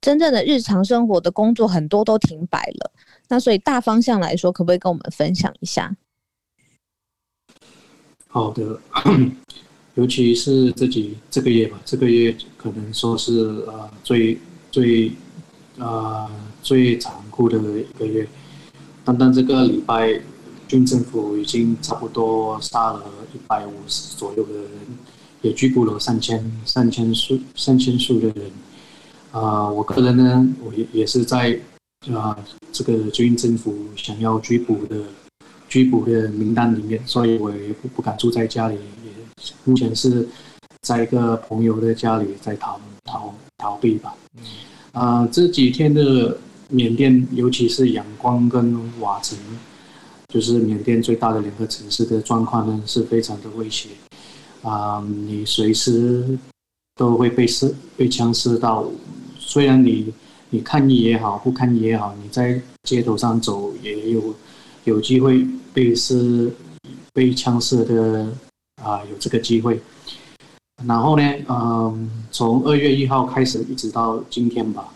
[0.01, 2.91] 真正的日常生活的工作很多都停摆了。
[3.27, 5.95] 那所以大方向来说，可不可以跟我们分享一下？
[8.27, 8.79] 好的，
[9.95, 14.39] 尤其是自己这个月吧，这个月可能说是呃最
[14.71, 15.11] 最
[15.77, 16.29] 呃
[16.61, 18.27] 最残酷的一个月。
[19.03, 20.21] 单单这个礼拜，
[20.67, 24.71] 军政府已经差不多杀了一百五十左右的人，
[25.41, 28.51] 也拘捕了三千三千数三千数的人。
[29.31, 31.59] 啊、呃，我个人呢，我也也是在。
[32.13, 32.33] 啊，
[32.71, 35.03] 这个军政府想要追捕的
[35.67, 39.11] 追捕的名单里面，所以我也不不敢住在家里，也
[39.65, 40.25] 目前是
[40.81, 44.15] 在一个朋友的家里在逃逃逃避吧。
[44.93, 46.37] 啊，这几天的
[46.69, 49.37] 缅甸，尤其是仰光跟瓦城，
[50.29, 53.91] 就是缅甸最大的两个城市的状况呢是非常的危险
[54.61, 56.39] 啊，你随时
[56.95, 58.89] 都会被射被枪射到，
[59.49, 60.13] 虽然你
[60.51, 64.35] 你抗议也好，不抗议也好，你在街头上走也有
[64.83, 65.43] 有机会
[65.73, 66.53] 被是
[67.11, 68.31] 被枪射的
[68.83, 69.81] 啊，有这个机会。
[70.85, 74.93] 然后呢，嗯，从二月一号开始一直到今天吧。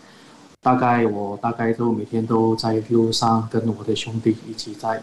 [0.62, 4.96] 大概我大概都每天都在路上跟我的兄弟一起在，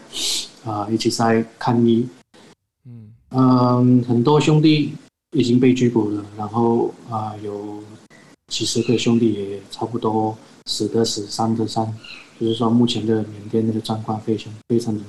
[0.64, 2.08] 啊、呃，一起在抗议。
[2.86, 4.94] 嗯嗯，很多兄弟
[5.32, 7.82] 已经被拘捕了，然后啊、呃，有
[8.52, 10.36] 几十个兄弟也差不多
[10.66, 11.90] 死的死，伤的伤。
[12.38, 15.02] 就是说，目前的缅甸那个状况非常非常的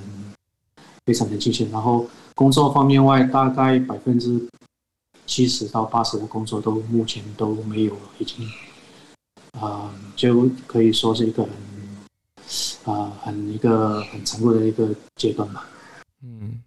[1.06, 1.70] 非常的惊险。
[1.70, 4.48] 然后工作方面外，大概百分之
[5.26, 8.48] 七十到八十的工作都目前都没有了，已经。
[9.60, 15.68] 啊、就可以说是一个很啊、很一个很残酷的一个阶段吧。
[16.22, 16.64] 嗯，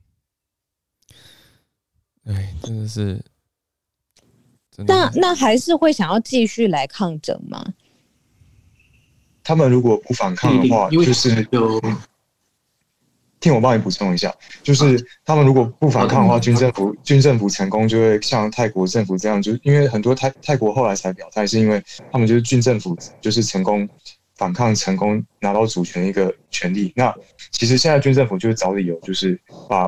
[2.24, 3.24] 哎，真的是。
[4.86, 7.64] 那那还是会想要继续来抗争吗？
[9.44, 11.80] 他们如果不反抗的话，就是就。
[13.38, 23.86] 听我帮你补充一下，就是他们如果不反抗的话，军政府军政府成功就会像泰国政府这样，就因为很多泰泰国后来才表态，是因为他们就是军政府就是成功
[24.36, 26.90] 反抗成功拿到主权的一个权利。
[26.96, 27.14] 那
[27.52, 29.86] 其实现在军政府就是找理由，就是把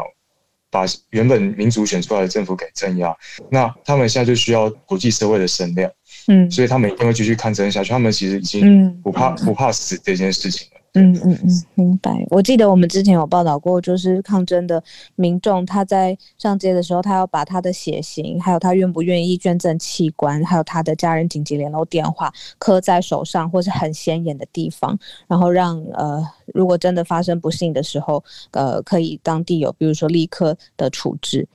[0.71, 3.15] 把原本民主选出来的政府给镇压。
[3.51, 5.91] 那他们现在就需要国际社会的声量，
[6.27, 7.91] 嗯，所以他们一定会继续抗争下去。
[7.91, 10.79] 他们其实已经不怕不怕死这件事情了。
[10.95, 12.11] 嗯嗯嗯，明白。
[12.31, 14.83] 我记得我们之前有报道过，就是抗争的
[15.17, 24.99] 民众他在上街的时候，他要把他的血型，还有他愿不愿意捐赠器官，还有他的家人紧急联络电话刻在手上，或是很显眼的地方，
[25.29, 28.23] 然后让呃，如果真的发生不幸的时候，
[28.53, 31.49] 呃，可以当地有，比如说立刻的处置。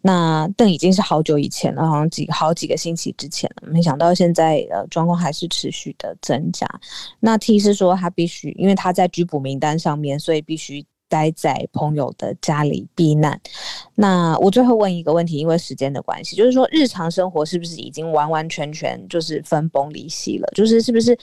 [0.00, 3.68] 那邓已经是好久以前了，好像几好几个星期之前了。
[3.68, 6.68] 没想到现在呃状况还是持续的增加。
[7.20, 13.40] 那 T 是说他必须，因为他在拘捕名单上面，所以必须待在朋友的家里避难。
[13.94, 20.48] 那我最后问一个问题，因为时间的关系，就是说日常生活是不是已经完完全全就是分崩离析了？
[20.54, 21.18] 就是是不是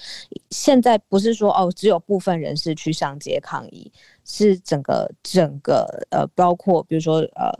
[0.49, 3.91] 现在不是说哦，只有部分人士去上街抗议，
[4.23, 7.51] 是整个整个呃，包括比如说呃。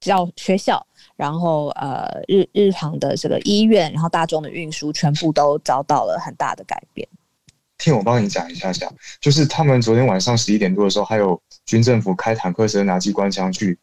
[0.00, 7.08] 教学校，然后呃日日常的这个医院，然后大众的运输，全部都遭到了很大的改变。
[7.84, 13.78] 听我帮你讲一下下，就是他们昨天晚上十一点多的时候，还有军政府开坦克车拿机关枪去，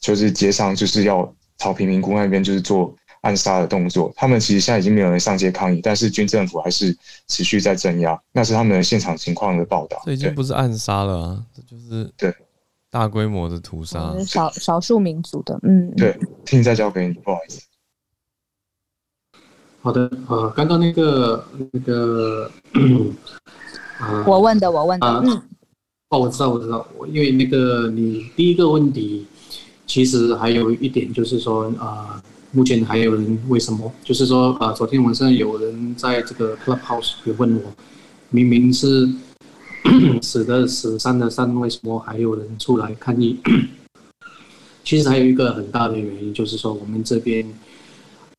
[0.00, 4.10] 就是街上就是要朝平民窟那边就是做暗杀的动作。
[4.16, 6.96] 他们其实现在已经没有人上街抗议，但是军政府还是
[7.28, 8.18] 持续在镇压。
[8.32, 10.00] 那是他们的现场情况的报道。
[10.06, 12.34] 这已经不是暗杀了啊，这就是对。
[12.88, 17.60] 大规模的屠杀，嗯、少少数民族的，嗯，对，听再交给你，不好意思。
[19.86, 22.50] 好的，呃，刚刚那个那个，
[24.00, 25.40] 呃、 我问的，我问的，呃、嗯，
[26.08, 29.24] 哦，我知道，我知道，因为那个你第一个问题，
[29.86, 33.92] 其实还有一点就是说，啊、呃，目前还有人为什么？
[34.02, 37.62] 就是说，啊、呃，昨天晚上有人在这个 Clubhouse 也问我，
[38.30, 39.08] 明明是。
[40.20, 43.38] 死的死，伤的伤，为什么还有人出来抗议？
[44.82, 47.46] 其实还有一个很大的原因，就是说我们这边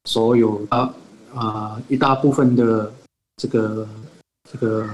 [0.03, 0.65] 所有
[1.33, 2.93] 啊啊一大部分的
[3.37, 3.87] 这个
[4.51, 4.87] 这个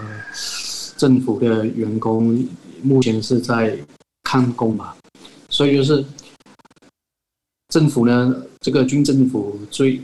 [0.97, 2.47] 政府的员工
[2.81, 3.77] 目前是在
[4.23, 4.93] 看工嘛，
[5.49, 6.05] 所以就是
[7.69, 10.01] 政府呢，这个军政府最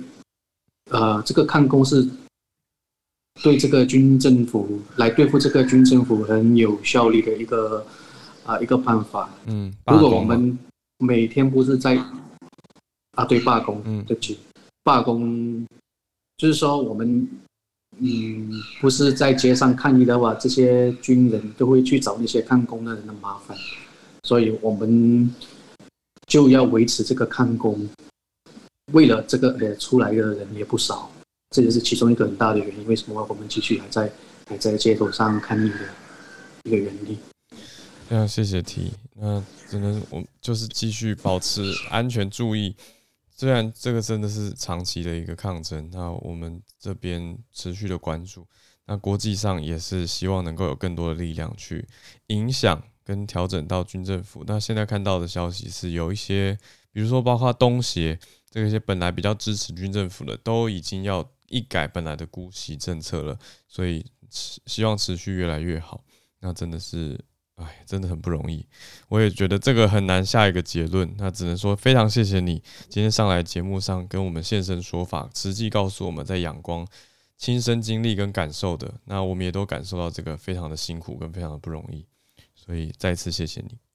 [0.92, 2.08] 呃这个看工是。
[3.42, 7.86] 对这个军政府来对付这个军政府很有效力的一个
[8.46, 9.30] 啊一个办法。
[9.46, 10.60] 嗯，如果我们
[10.98, 11.96] 每天不是在
[13.14, 14.38] 啊对罢工，嗯，对不起，
[14.84, 15.66] 罢工
[16.40, 17.28] 就是说我们
[17.98, 23.58] 嗯不是在街上抗议的话，这些军人都会去找那些抗工的人的麻烦，
[24.24, 25.36] 所以我们
[26.28, 27.90] 就要维持这个抗工，
[28.94, 31.12] 为了这个呃出来的人也不少。
[31.50, 34.10] 这就是其中一个很大的原因，为什么我们继续还在
[34.48, 35.80] 还在街头上抗议的
[36.64, 37.18] 一个原因。
[38.08, 42.74] 非常谢谢 T，那只能我就是继续保持安全，注意。
[43.40, 48.46] 虽然这个真的是长期的一个抗争，那我们这边持续的关注，
[48.86, 51.88] 那国际上也是希望能够有更多的力量去
[52.28, 54.44] 影响跟调整到军政府。
[54.46, 56.58] 那现在看到的消息是有一些，
[56.92, 58.20] 比如说包括东协
[58.50, 61.26] 这些本来比较支持军政府的，都已经要。
[61.52, 63.36] 一改本来的姑息政策了，
[63.68, 66.04] 所以希望持续越来越好。
[66.42, 67.20] 那真的是
[67.60, 68.66] 哎，真的很不容易。
[69.08, 71.14] 我也觉得这个很难下一个结论。
[71.18, 76.88] 那只能说非常谢谢你今天上来节目上跟我们现身说法，实际告诉我们在阳光
[77.38, 78.94] 亲身经历跟感受的。
[79.06, 82.06] 那我们也都感受到这个非常的辛苦跟非常的不容易。
[82.56, 83.89] 所以再次谢谢你。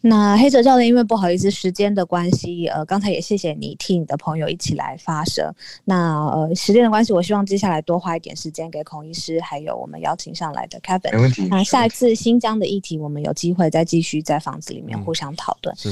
[0.00, 5.48] 那黑泽教练，因为不好意思，时间的关系，呃，刚才也谢谢你替你的朋友一起来发声。
[5.84, 11.12] 那呃，时间的关系，我希望接下来多花一点时间给孔医师，还有我们邀请上来的 Kevin。
[11.12, 11.46] 没问题。
[11.48, 15.76] 那下一次新疆的议题，我们有机会再继续在房子里面互相讨论。
[15.76, 15.90] 是。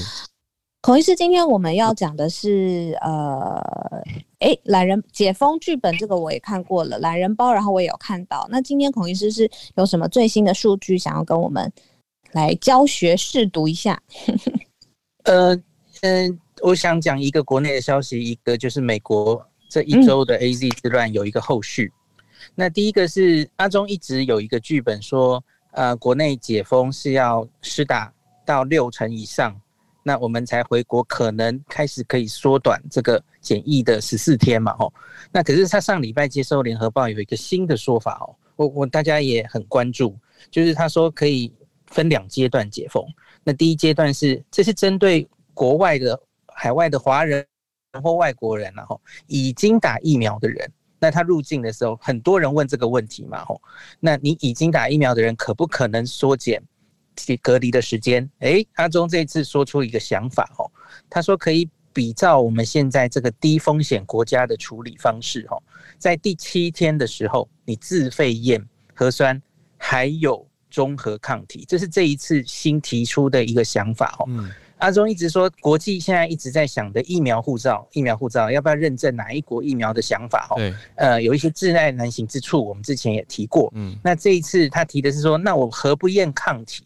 [0.82, 3.62] 孔医师，今天我们要讲的是呃，
[4.38, 8.48] 诶，懒人解封剧本，这个我也看过了，懒人包，然后我也有看到。
[8.50, 11.70] 那今天孔医师是有什么最新的数据想要跟我们？
[12.32, 14.00] 来教学试读一下。
[15.24, 15.54] 呃，
[16.02, 21.92] 嗯，我想讲一个国内的消息，一个就是美国这一周的 AZ 之乱有一个后续。
[21.92, 22.24] 嗯、
[22.54, 28.12] 那第一个是阿中一直有一个剧本说，呃，国内解封是要施打
[28.46, 29.60] 到六成以上，
[30.02, 34.92] 那我们才回国，可能开始可以缩短这个检疫的十四天嘛，吼。
[35.30, 40.16] 那可是他上礼拜接受联合报有一个新的说法哦，我我大家也很关注，
[40.50, 41.52] 就是他说可以。
[41.90, 43.04] 分两阶段解封，
[43.44, 47.44] 那第一阶段是，这是针对国外的海外的华人
[48.02, 50.70] 或外国人，然后已经打疫苗的人，
[51.00, 53.60] 那他入境的时候，很多人问这个问题嘛，吼，
[53.98, 56.62] 那你已经打疫苗的人，可不可能缩减
[57.42, 58.30] 隔离的时间？
[58.38, 60.70] 诶，阿中这次说出一个想法，吼，
[61.10, 65.60] 他说可以比照我们现在这个低风险国家的处理方式，吼，
[65.98, 68.64] 在第七天的时候，你自费验
[68.94, 69.42] 核酸，
[69.76, 70.46] 还有。
[70.70, 74.24] 中和抗体，这是这一次新提出的一个想法哦。
[74.28, 80.56] 嗯，阿中一直说，国际现在一直在想的疫苗护照，疫苗护照要不要认证哪一国疫苗的想法哦。
[80.56, 83.70] 对，呃，有一些窒碍难行之处，我们之前也提过。
[83.74, 86.84] 嗯，那这一次他提的是说，那我何不验抗体？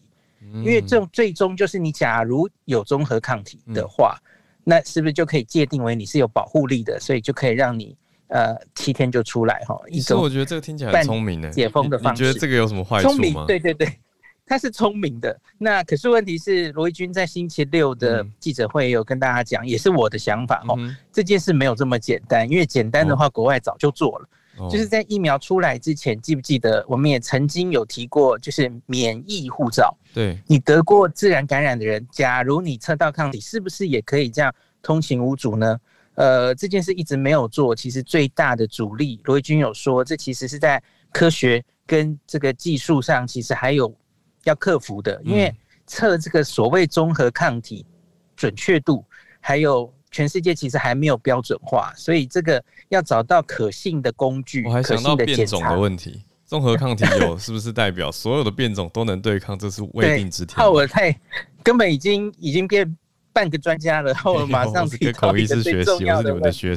[0.53, 4.17] 因为这种最终就是你假如有中和抗体的话，
[4.63, 7.97] 那是不是就可以界定为你是有保护力的，所以就可以让你。
[8.27, 10.21] 呃，七天就出来哈，一种。
[10.21, 12.23] 我觉得这个听起来很聪明的解封的方式。
[12.23, 13.13] 你觉得这个有什么坏处吗？
[13.13, 13.87] 聪明，对对对，
[14.45, 15.39] 他是聪明的。
[15.57, 20.77] 那可是问题是，罗毅军在星期六的记者会也有跟大家讲，也是我的想法哦。
[21.11, 24.29] 这件事没有这么简单，因为简单的话，国外早就做了。
[24.71, 29.93] 就是在疫苗出来之前，记不记得我们也曾经有提过，就是免疫护照。
[30.13, 35.77] 对，你得过自然感染的人，假如你测到抗体，是不是也可以这样通行无阻呢？
[36.15, 43.93] 呃，这件事一直没有做，其实最大的阻力，罗毅军有说，这其实是在科学跟这个技术上，其实还有
[44.45, 45.53] 要克服的，因为
[45.85, 47.85] 测这个所谓综合抗体
[48.35, 49.03] 准确度，
[49.41, 59.59] 还有全世界其实还没有标准化，所以这个要找到可信的工具，我还想到变种的问题，综合抗体有是不是代表所有的变种都能对抗？
[59.59, 60.65] 这是未定之天。
[60.71, 61.13] 我太
[61.61, 62.97] 根本已经已经变。
[63.35, 66.69] 半个专家了，然后 马上提到一个最重要的问题。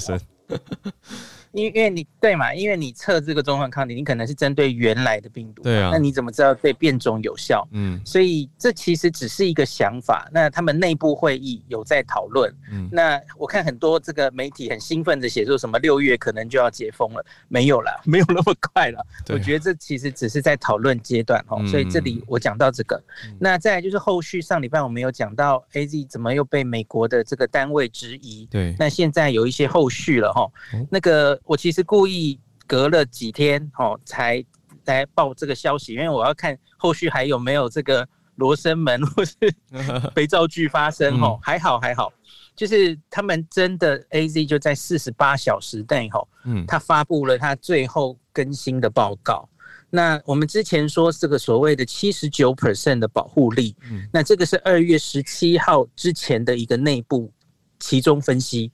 [1.53, 7.67] 因为因为你对嘛，因为你测这个中和抗体，你可能是针对原来的病毒，对啊，那你怎么知道对变种有效？
[7.73, 10.29] 嗯，所以这其实只是一个想法。
[10.33, 12.55] 那他们内部会议有在讨论。
[12.71, 19.05] 嗯，那我看很多这个媒体很兴奋的写说什么六月可能就要解封了，没有啦，没有那么快了。
[19.29, 21.65] 我觉得这其实只是在讨论阶段哦。
[21.67, 23.03] 所以这里我讲到这个，
[23.39, 28.47] 那再来就是后续上礼拜我们有讲到 AZ 怎么又被美国的这个单位质疑。
[28.51, 30.47] 对，那现在有一些后续了哈，
[30.91, 31.38] 那个。
[31.45, 34.45] 我其实故意隔了几天哦，才
[34.85, 39.35] 来报这个消息，因为我要看后续还有没有这个罗生门或是
[40.15, 41.39] 肥皂剧发生哦。
[41.43, 42.13] 还好还好，
[42.55, 49.49] 就是他们真的 AZ 就在四十八小时内哈，嗯，他发布了他最后更新的报告。
[49.91, 57.33] 那我们之前说这个所谓的七十九 percent 的保护力，嗯，那这个是二月十七号之前的一个内部
[57.79, 58.71] 其中分析。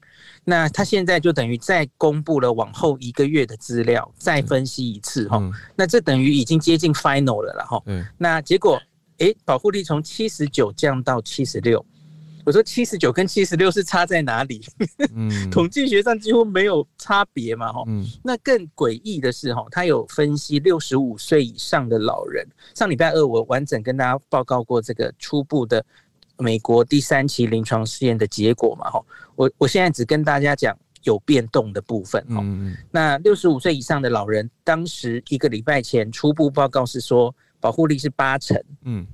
[0.47, 5.43] 那他现在就等于再公布了往后一个月的资料，再分析一次哈。
[5.75, 7.83] 那这等于已经接近 final 了了哈。
[7.87, 8.05] 嗯。
[8.19, 8.79] 那结果，
[9.19, 11.85] 诶，保护力从七十九降到七十六。
[12.45, 14.61] 我说七十九跟七十六是差在哪里？
[15.15, 15.31] 嗯。
[15.51, 17.83] 统计学上几乎没有差别嘛哈。
[17.87, 18.07] 嗯。
[18.23, 22.47] 那更诡异的是哈，他有分析六十五岁以上的老人。
[22.75, 25.83] 上礼拜二我完整跟大家报告过这个初步的。
[26.39, 29.05] 美国第三期临床试验的结果嘛，哈，
[29.37, 32.43] 我我现在只跟大家讲有变动的部分，哈，
[32.91, 39.07] 那六十五岁以上的老人，当时一个礼拜前初步报告是说保护力是八成，嗯，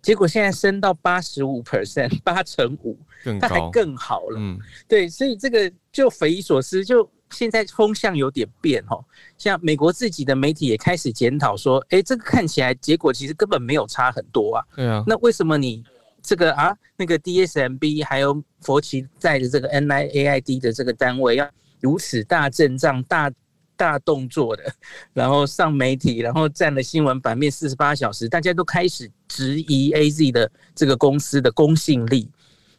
[0.00, 2.98] 结果现在升到八十五 percent， 八成五，
[3.40, 4.36] 它还更好了。
[4.38, 4.58] 嗯，
[4.88, 8.98] 对，所以这个就匪夷所思，就现在风向有点变哈。
[9.38, 14.64] 像美国自己的媒体也开始检讨说，哎、欸，这个看起来结果其实根本没有差很多啊。
[14.74, 15.84] 对啊，那为什么你
[16.22, 21.50] 这个啊，那个 DSMB 还有佛奇在的这个 NIAID 的这个单位要
[21.80, 23.30] 如此大阵仗、大
[23.76, 24.72] 大动作的，
[25.12, 32.30] 然后上媒体，然后占了新闻版面四十八小时，大家都开始质疑 AZ 的这个公司的公信力。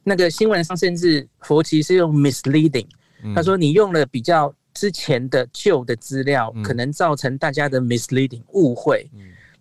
[0.04, 2.88] 那个新闻上甚至佛奇是用 misleading，
[3.36, 9.10] 他说你用了比较之前的旧的资料，可能造成大家的 misleading 误会。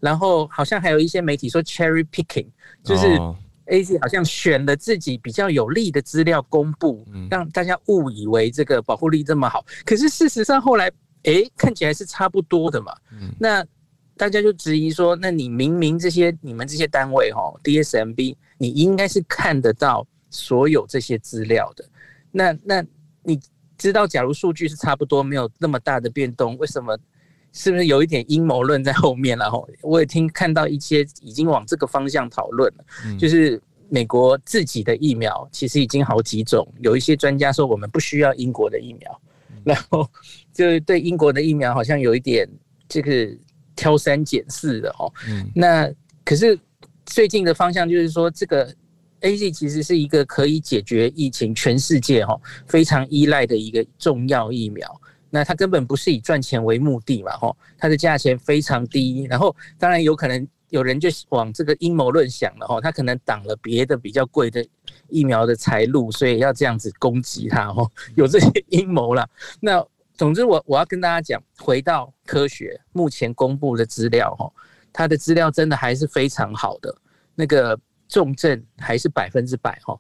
[0.01, 2.47] 然后好像还有一些媒体说 cherry picking，
[2.83, 3.07] 就是
[3.67, 9.65] AZ 好像选了自己比较有利的资料公布，让大家误以为这个保护力这么好。
[9.85, 10.91] 可是事实上后来。
[11.25, 12.93] 哎、欸，看起来是差不多的嘛。
[13.13, 13.65] 嗯、那
[14.17, 21.89] 大家就质疑说，那你明明这些你们这些单位哦，DSMB，你应该是看得到所有这些资料的。
[22.33, 22.85] 那那
[23.23, 23.41] 你
[23.79, 26.99] 知道，假如数据是差不多，没有那么大的变动，为什么？
[27.53, 29.37] 是不是有一点阴谋论在后面？
[29.39, 39.21] 然 后我也听看到一些已经往这个方向讨论了，嗯、就是美国自己的疫苗其实已经好几种，有一些专家说我们不需要英国的疫苗。
[39.65, 40.11] 然后
[40.53, 42.49] 就对英国的疫苗好像有一点
[42.89, 43.29] 这个
[43.77, 45.13] 挑三拣四的哦。
[45.29, 45.49] 嗯。
[45.55, 45.89] 那
[46.25, 46.59] 可是
[47.07, 48.75] 最近的方向就是说，这个
[49.21, 55.01] AZ 其实是一个可以解决疫情全世界哈非常依赖的一个重要疫苗。
[55.33, 59.27] 那它根本不是以赚钱为目的嘛哈，它的价钱非常低。
[59.29, 64.65] 然后当然有可能有人就往这个阴谋论想了哈，它可能挡了别的比较贵的。
[65.09, 69.29] 疫苗的财路，所以要这样子攻击他哦，有这些阴谋啦。
[69.61, 74.51] 那总之我，我我要跟大家讲，回到科学，目前公布的资料哈，
[74.91, 76.97] 它的资料真的还是非常好的，
[77.35, 77.79] 那个
[78.09, 79.95] 重症还是百分之百哈。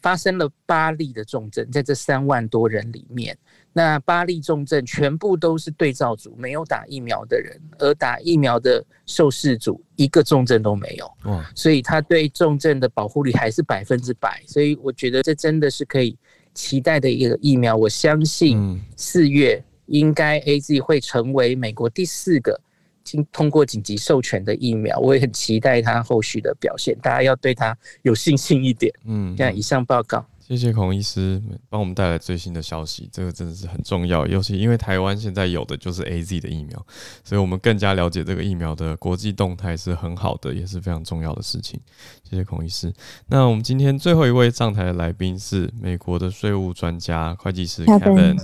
[0.00, 3.36] 发生了八例的重症，在这三万多人里面，
[3.76, 11.12] 那八例重症全部都是对照组，没有打疫苗的人，而打疫苗的受试组一个重症都没有。
[11.26, 14.42] 嗯所以他对重症的保护率还是百分之百。
[14.46, 16.16] 所以我觉得这真的是可以
[16.54, 17.76] 期待的一个疫苗。
[17.76, 22.58] 我相信四月应该 AZ 会成为美国第四个。
[23.04, 26.98] 经通过紧急授权的疫苗，我也很期待它后续的表现。
[27.00, 28.92] 大家要对它有信心一点。
[29.04, 30.26] 嗯，这样以上报告。
[30.46, 34.24] 谢谢孔医师帮我们带来最新的消息，这个真的是很重要。
[34.28, 36.86] 尤其因为台湾现在有的就是 AZ 的疫苗，
[37.24, 41.80] 所以我们更加了解这个疫苗的国际动态是很好的，也是非常重要的事情。
[42.22, 42.94] 谢谢孔医师。
[43.26, 48.38] 那我们今天最后一位上台的来宾是美国的税务专家、会计师 Kevin，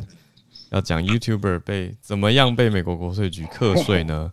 [0.73, 4.33] 要讲 YouTuber 被怎么样被美国国税局课税呢？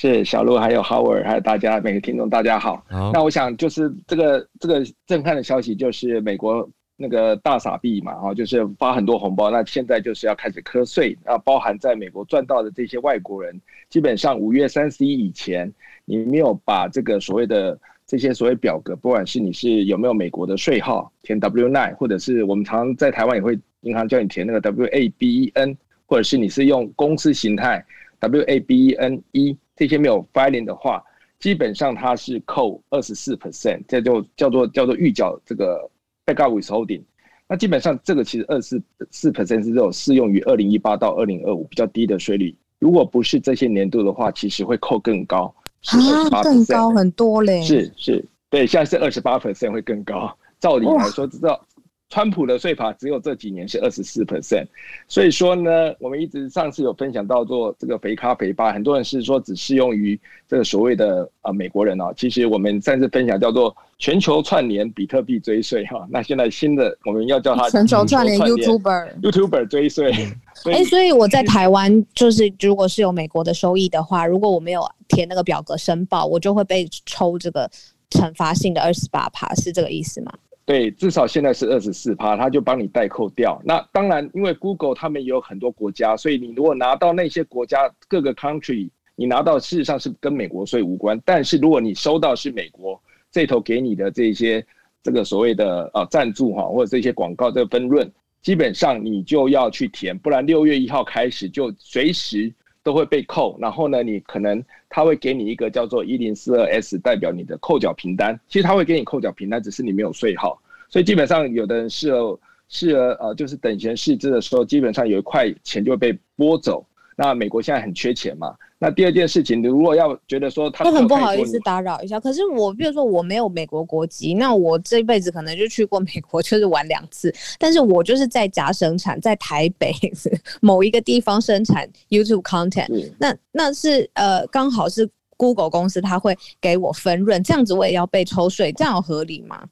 [0.00, 2.84] 是小鹿，还有 Howard，还有大家每个听众，大家好。
[2.88, 9.50] 好，那我想就是这个这个震撼的消息，就是美国那个大傻币嘛，哈，就是发很多红包。
[9.50, 13.60] 那现在就是要开始课税，那，包含在美国赚到的这些外国人，
[13.90, 15.68] 基本上五月三十一以前，
[16.04, 17.76] 你没有把这个所谓的
[18.06, 25.76] 这些所谓表格，不管是你是有没有美国的税号填 W nine，或者是我们常常在台湾也会银行叫你填那个 WABEN，
[26.06, 27.84] 或者是你是用公司形态
[28.20, 29.56] WABEN 一。
[29.76, 31.00] 这些没有 filing 的话，
[31.38, 35.88] 基本上它是扣二十四 percent，这就叫做叫做预缴这个
[36.26, 37.00] backup withholding。
[37.46, 38.82] 那基本上这个其实二十四
[39.12, 42.52] 四 percent 是这种适用于二零一八到二零二五比较低的税率。
[42.80, 47.62] 如果不是这些年度的话，其实会扣更高，是啊，更高很多嘞。
[47.62, 50.36] 是是，对，现在是二十八 percent 会更高。
[50.58, 51.64] 照理来说，知道。
[52.10, 54.66] 川普的税法只有这几年是二十四 percent，
[55.06, 55.70] 所以说呢，
[56.00, 60.18] 我们一直上次有分享到做这个肥咖肥八，很多人是说只适用于
[60.48, 70.10] 这个所谓的呃美国人哦，其实我们上次分享叫做全球串联比特币追税哈，那现在新的我们要叫它全球串联 YouTuber YouTuber 追税。
[70.64, 77.70] 哎，所以我在台湾就是如果是有美国的收益的话，如果我没有填那个表格申报，我就会被抽这个
[78.10, 80.32] 惩罚性的二十八趴，是这个意思吗？
[80.68, 83.58] 对，至少现在是二十四趴，他就帮你代扣掉。
[83.64, 91.18] 那当然，因为 Google 他们也有很多国家，所以你如果拿到那些国家各个 country，你拿到事实上是跟美国税无关。
[91.24, 94.62] 但是如果你收到是美国这头给你的这些
[95.02, 98.06] 这个所谓的呃赞助哈，或者这些广告这个分润，
[98.42, 102.52] 基本上你就要去填，不然六月一号开始就随时。
[102.88, 108.40] 都会被扣，然后呢，你可能他会给你一个叫做一零四二 S 代表你的扣缴凭单。
[108.48, 110.58] 其实他会给你扣缴凭单，只是你没有税号。
[110.88, 112.40] 所以基本上有的人适合
[112.70, 116.82] 适合呃，就是等闲视之的时候，基本上有一块钱就会被拨走。
[117.14, 129.92] 那美国现在很缺钱嘛，那第二件事情，你如果要觉得说他我很不好意思打扰一下，可是我比如说我没有美国国籍，那我这辈子可能就去过美国，就是玩两次，但是我就是在家生产，在台北
[130.62, 139.64] 某一个地方生产 YouTube content，嗯，那那是呃刚好是 Google 公司他会给我分润，这样子我也要被抽税，这样合理吗？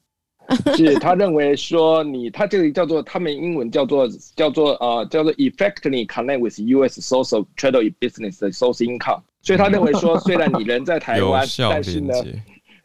[0.75, 7.01] 是他认为说你，他这个叫做他们英文叫做叫做呃叫做 effectively connect with U.S.
[7.01, 12.13] social trade business 的 source income，所以他认为说，虽然你人在台湾， 但是呢，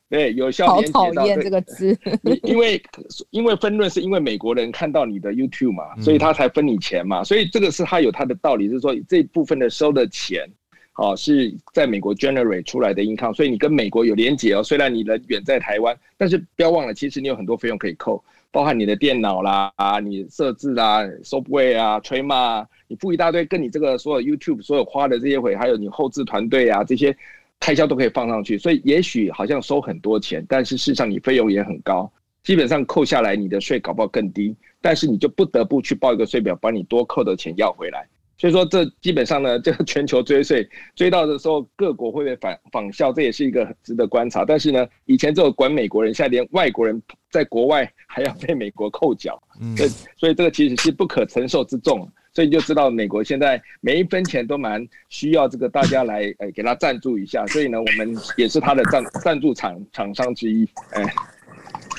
[0.08, 1.00] 对有效连接到。
[1.00, 1.96] 好讨厌这个字，
[2.42, 2.82] 因为
[3.30, 10.48] 因为分润是因为美国人看到你的 YouTube 嘛，所以他才分你钱嘛，所以这个是他有他的道理，就是说这部分的收的钱。
[10.94, 14.62] 好，是在美国 generate 出来的 income，所以你跟美国有连结哦。
[14.62, 27.16] 虽然你人远在台湾，但是不要忘了，其实你有很多费用可以扣，包含你的电脑啦、啊、你设置啦、software 啊、trayma，你付一大堆，跟你这个所有 YouTube 所有花的这些回，还有你后制团队啊这些
[27.58, 28.58] 开销都可以放上去。
[28.58, 32.12] 所以也许好像收很多钱，但是事实上你费用也很高，
[32.42, 38.06] 基本上扣下来你的税搞不好更低，但是你就不得不去报一个税表，把你多扣的钱要回来。
[38.42, 44.44] 所以说，这基本上呢， 这个全球追税追到的时候，各国会不会仿仿效，这也是一个值得观察。
[44.44, 47.00] 但是呢，以前只有管美国人，现在连外国人
[47.30, 49.76] 在国外还要被美国扣缴，嗯，
[50.16, 52.04] 所以这个其实是不可承受之重。
[52.34, 57.46] 所以你就知道，美国现在每一分钱都蛮需要这个大家来诶给他赞助一下。
[57.46, 61.04] 所以呢，我们也是他的赞赞助厂厂商之一，哎。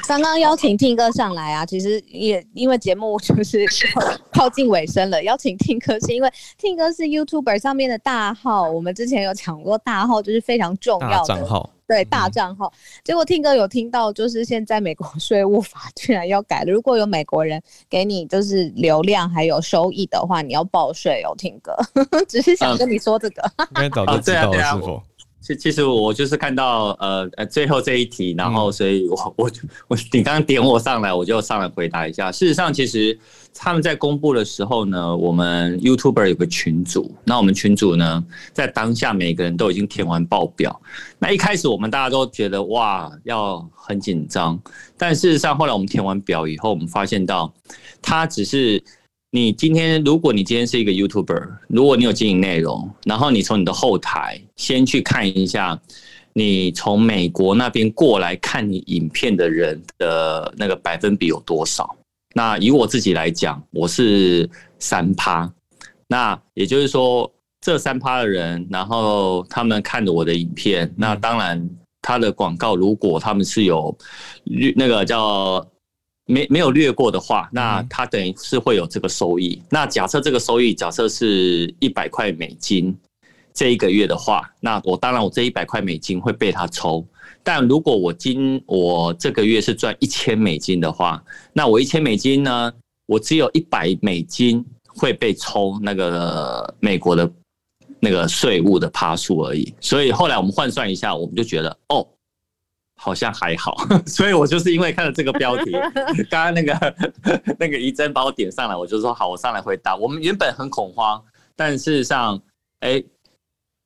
[0.08, 3.66] 刚刚邀请 Tim 哥上来啊，其实也因为节目就是
[4.34, 5.24] 靠近尾声了。
[5.24, 12.72] 邀请 Tim 哥是因为 Tim 哥是 YouTuber 上面的大号，我们之前有讲过，大号就是非常重要的账号，对大账号。
[13.04, 21.76] 结果 Tim 哥有听到，就是现在美国税务法居然要改了，如果有美国人给你就是流量还有收益的话，你要报税哦，Tim 哥。
[22.28, 23.42] 只是想跟你说这个，
[23.78, 25.02] 应该早就知道了，是否？
[25.44, 29.52] 其其实我就是看到呃呃最后这一题，然后所以我我
[29.90, 32.32] 我你刚刚点我上来，我就上来回答一下。
[32.32, 33.20] 事实上，其实
[33.54, 40.82] 他们在公布的时候呢，我们 YouTuber 有个群组，那我们群组呢，在当下每个人都已经填完报表。
[41.20, 44.58] 那一开始我们大家都觉得哇要很紧张，
[44.98, 47.54] 但事实上后来我们填完表以后，我们发现到
[48.02, 48.82] 他只是。
[49.36, 55.82] 你今天，如果你今天是一个 YouTuber，如果你有经营内容，然后你从你的后台先去看一下，
[56.34, 61.96] 你从美国那边过来看你影片的人的那个百分比有多少？
[62.36, 64.48] 那以我自己来讲，我是
[64.78, 65.52] 三趴。
[66.08, 67.28] 那也就是说，
[67.60, 71.68] 这三趴的人，然后他们看着我的影片，那当然
[72.04, 73.98] 他的广告，如果他们是有
[74.76, 75.68] 那个叫。
[76.26, 79.62] 没没有略过的话，那它等于是会有这个收益。
[79.70, 82.96] 那假设这个收益假设是一百块美金，
[83.54, 87.06] 这一个月的话，那我当然我这一百块美金会被他抽。
[87.44, 91.22] 但如果我今我这个月是赚一千美金的话，
[91.52, 92.72] 那我一千美金呢，
[93.06, 97.30] 我只有一百美金会被抽那个美国的
[98.00, 99.74] 那个税务的趴数而已。
[99.82, 102.08] 所以后来我们换算一下，我们就觉得哦。
[102.96, 103.76] 好像还好，
[104.06, 105.72] 所以我就是因为看了这个标题，
[106.30, 106.96] 刚刚那个
[107.60, 109.96] 那个怡珍把我点上来，我就说好，我上来回答。
[109.96, 111.22] 我们原本很恐慌，
[111.56, 112.40] 但事实上，
[112.80, 113.06] 哎、欸，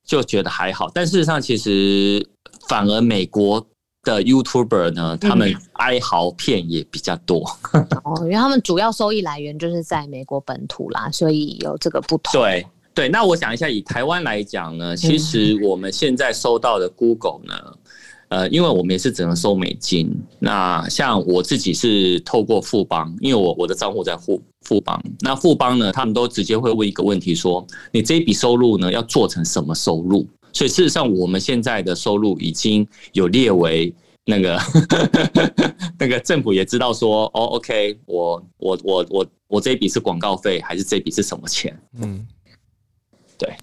[0.06, 0.90] 就觉得还好。
[0.94, 2.24] 但事实上，其实
[2.68, 3.66] 反而美国
[4.02, 7.44] 的 YouTuber 呢，他们哀嚎片也比较多。
[8.04, 12.40] 哦，因为他们主要收益来源就是在美国本土啦，所以有这个不同。
[12.40, 12.64] 对
[12.94, 17.54] 对，那我想一下，以台湾来讲呢，其实我们现在收到的 Google 呢。
[18.28, 20.14] 呃，因为我们也是只能收美金。
[20.38, 25.02] 那像我自己是透过富邦，因为我我的账户在富富邦。
[25.20, 30.26] 那富邦呢，他们都直接会问一个问题说，你这一笔收入呢要做成什么收入？
[30.52, 33.94] 所以事实上，我们现在的收入已经有列为
[34.24, 34.60] 那个
[35.98, 41.78] 那个政府也知道说，哦，OK，我我我我我这一笔是广告费，还是这笔是什么钱？
[42.00, 42.26] 嗯，
[43.38, 43.54] 对。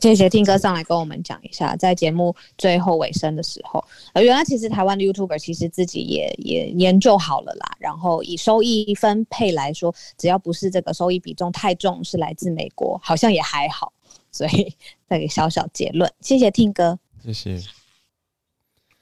[0.00, 7.76] 谢谢 Tim 哥上来跟我们讲一下，在节目最后尾声的时候，呃，原来其实台湾的 YouTuber 其实自己也也研究好了啦。
[7.78, 13.92] 然后以收益分配来说，只要不是这个收益比重太重，是来自美国，好像也还好。
[14.32, 14.74] 所以
[15.06, 17.60] 再给小小结论，谢谢 Tim 哥，谢谢。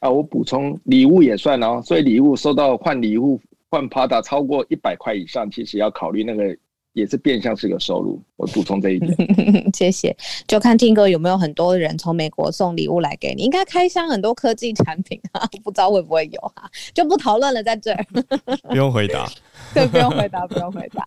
[0.00, 6.56] 啊，我补充礼物也算哦，所以礼物收到换礼物换 Pada 超过一百块以上，其实要考虑那个。
[6.92, 9.14] 也是变相是个收入，我补充这一点。
[9.74, 10.16] 谢谢。
[10.46, 18.04] 就看 Tim 哥有没有很多人从美国送礼物来给你，应该开箱很多科技产品啊， 不知道会不会有哈、啊，就不讨论了，在这儿。
[18.68, 19.30] 不用回答。
[19.74, 21.04] 对，不用回答，不用回答。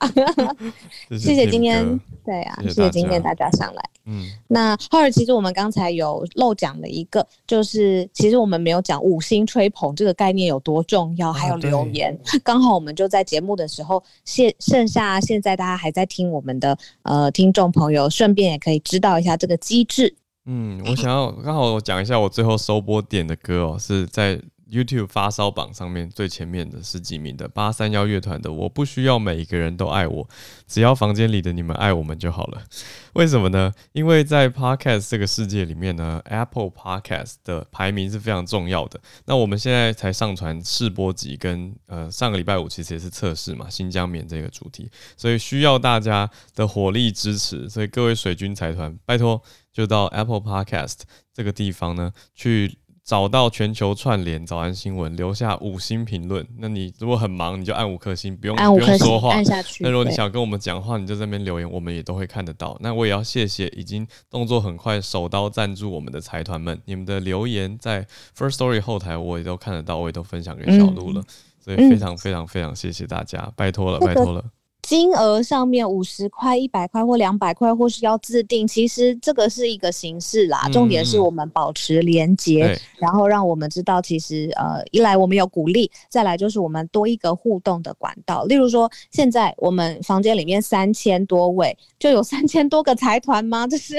[1.17, 1.85] 谢谢今天，
[2.23, 3.83] 对对啊，谢谢今天大家上来。
[4.05, 12.17] 嗯，那浩尔，其实我们刚才有漏讲了一个，就是其实我们没有讲五星吹捧这个概念有多重要，还有留言。
[12.43, 20.15] 刚、啊、好我们就在节目的时候，现剩下现在大家还在听我们的呃听众朋友，顺便也可以知道一下这个机制。
[20.45, 24.39] 嗯，我想要刚好我讲一下我最后收播点的歌哦，是在。
[24.71, 30.27] YouTube 发烧榜上面最前面的十几名的八三幺乐团的，我不需要每一个人都爱我，
[30.65, 32.63] 只要房间里的你们爱我们就好了。
[33.13, 33.73] 为什么呢？
[33.91, 38.99] 因为在 Podcast 这个世界里面呢，Apple Podcast 的排名是非常重要的。
[39.25, 47.69] 那我们现在才上传试播集，跟呃上个礼拜五其实也是测试嘛，新疆棉这个主题，所以需要大家的火力支持。
[47.69, 49.41] 所以各位水军财团，拜托
[49.73, 50.99] 就到 Apple Podcast
[51.33, 52.77] 这个地方呢去。
[53.03, 56.47] 找到全球串联早安新闻，留下五星评论。
[56.59, 59.33] 那你如果很忙，你就按五颗星，不用不用说话。
[59.33, 59.83] 按下去。
[59.83, 62.77] 那如果你想跟我们讲话，你就在那边留言，我们也都会看得到。
[62.79, 68.05] 那我也要谢谢已经动作很快手刀赞助我们的财团们，你们的留言在
[68.37, 71.21] First Story 后台我也都看得到，我也都分享给小鹿了。
[71.21, 71.25] 嗯、
[71.59, 74.45] 所以非常非常非常谢谢大家，拜托了，拜托了。
[74.81, 80.67] 金额上面五十块、一百块或两百块，或是要自定，其实这个是一个形式啦。
[80.73, 88.43] 重点是我们保持连结，然后让我们知道，其实呃，一来我们有鼓励，再来就是我们多一个互动的管道。
[88.45, 93.65] 例如说，现在我们房间里面三千多位，就有三千多个财团吗？
[93.69, 93.95] 这是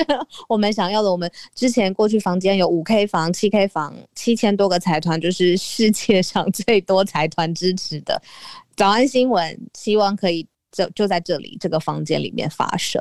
[0.49, 1.11] 我们想要的。
[1.11, 8.21] 我们之前过去房间有五 K 房、七 K 房，七千多个财团，就是世界上最多财团支持的
[8.77, 10.47] 早安新闻，希望可以。
[10.73, 13.01] 就就在这里这个房间里面发生，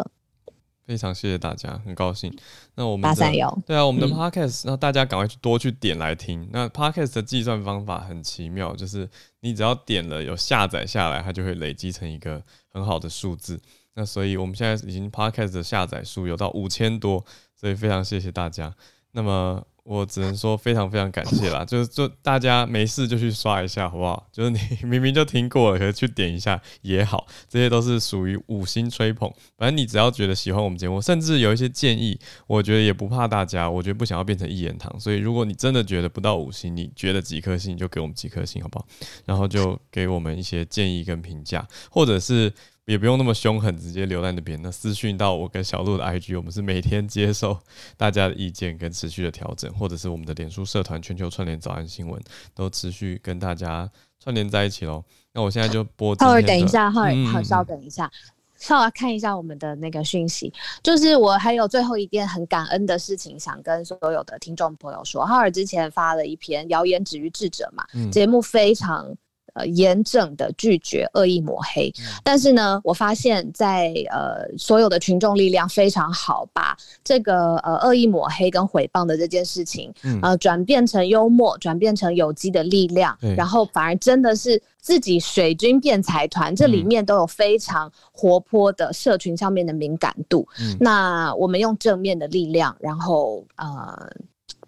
[0.85, 2.31] 非常谢谢大家，很高兴。
[2.75, 6.47] 那我们八三幺对啊，我们的 podcast，那、嗯、大家赶快去多去点来听。
[6.51, 13.59] 那 podcast 的计算方法很奇妙，就是你只要点了有下载下来，它就会累积成一个很好的数字。
[13.95, 17.25] 那所以我们现在已经 podcast 的下载数有到五千多，
[17.55, 18.75] 所以非常谢谢大家。
[19.13, 19.65] 那么。
[19.83, 24.27] 我只能说非常非常感谢啦，就是就大家没事就去刷一下好不好？
[24.31, 29.31] 就是你 明明就听过了，可是去点一下也好，这些都是属于五星吹捧。
[29.57, 33.69] 反正你只要觉得喜欢我们节目，甚至有一些建议，我觉得也不怕大家。
[33.69, 38.87] 我觉得不想要变成一言堂，所以如果你真的觉得不到五星，你觉得几颗星，就给我们几颗星好不好？
[39.25, 42.53] 然后就给我们一些建议跟评价，或者是。
[42.85, 44.59] 也不用那么凶狠，直接留在那边。
[44.61, 47.57] 那私讯到我跟小鹿的 IG，我们是每天接受
[47.95, 52.19] 大家的意见跟持续的调整，或者是我们的脸书社团全球串联早安新闻，
[52.55, 53.89] 都持续跟大家
[54.19, 55.03] 串联在一起喽。
[55.31, 56.15] 那我现在就播。
[56.15, 58.11] 浩尔，等一下，浩尔，好，稍等一下，
[58.57, 60.51] 稍微看一下我们的那个讯息。
[60.81, 65.23] 就是我还有最后一件很感恩的事情，想跟所有的听众朋友说。
[65.23, 69.15] 浩尔之前发了一篇谣言止于智者嘛，节目非常。
[69.53, 71.91] 呃，严正的拒绝恶意抹黑，
[72.23, 90.47] 但是呢，我发现在，在呃所有的群众力量非常好，把这个呃恶意抹黑跟诽谤的这件事情，呃转变成幽默，转变成有机的力量，然后反而真的是自己水军变财团，这里面都有非常活泼的社群上面的敏感度。
[90.79, 94.11] 那我们用正面的力量，然后呃。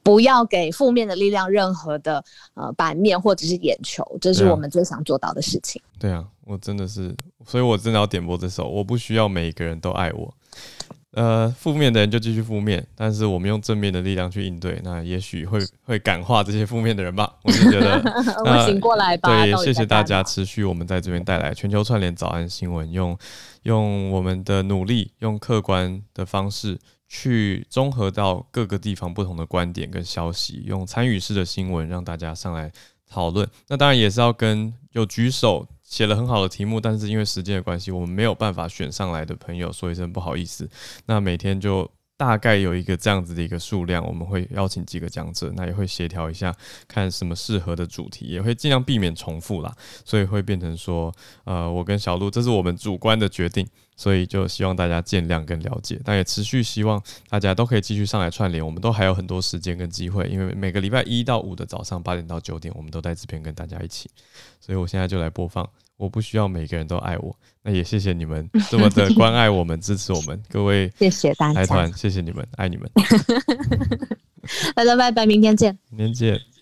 [0.04, 2.24] 不要给负面的力量任何的
[2.56, 5.82] 呃版面或者是眼球，这是我们最想做到的事情。
[5.98, 7.16] 对啊，我真的是，
[7.48, 8.68] 所以我真的要点播这首。
[8.68, 10.34] 我不需要每一个人都爱我，
[11.12, 17.34] 呃，负面的人就继续负面，但是我们用正面的力量去应对，那也许会会感化这些负面的人吧。
[17.44, 18.02] 我就觉得，
[18.44, 19.30] 我醒过来吧。
[19.30, 23.18] 对，谢谢大家持续我们在这边带来全球串联早安新闻，用
[23.62, 26.78] 用我们的努力，用客观的方式。
[27.16, 32.72] 去综合到各个地方不同的观点跟消息，用参与式的新闻让大家上来
[33.08, 33.48] 讨论。
[33.68, 40.68] 那当然也是要跟有举手写了很好的题目，但是因为时间的关系，我们没有办法选上来的朋友，说一声不好意思。
[41.06, 41.88] 那每天就。
[42.24, 46.56] 大概有一个这样子的一个数量，我们会邀请几个讲者，那也会协调一下，
[46.88, 49.76] 看什么适合的主题，也会尽量避免重复啦。
[50.06, 51.14] 所以会变成说，
[51.44, 53.68] 呃，我跟小鹿，这是我们主观的决定，
[53.98, 64.10] 所以就希望大家见谅跟了解，但也持续希望大家都可以继续上来串联，我们都还有很多时间跟机会，因为每个礼拜一到五的早上八点到九点，我们都在这边跟大家一起，
[64.62, 65.70] 所以我现在就来播放。
[65.98, 72.90] 我不需要每个人都爱我，那也谢谢你们 这么的关爱我们、支持我们，各位，谢谢大家，谢谢你们，爱你们，
[74.76, 76.53] 拜拜拜拜，明天见，明天见。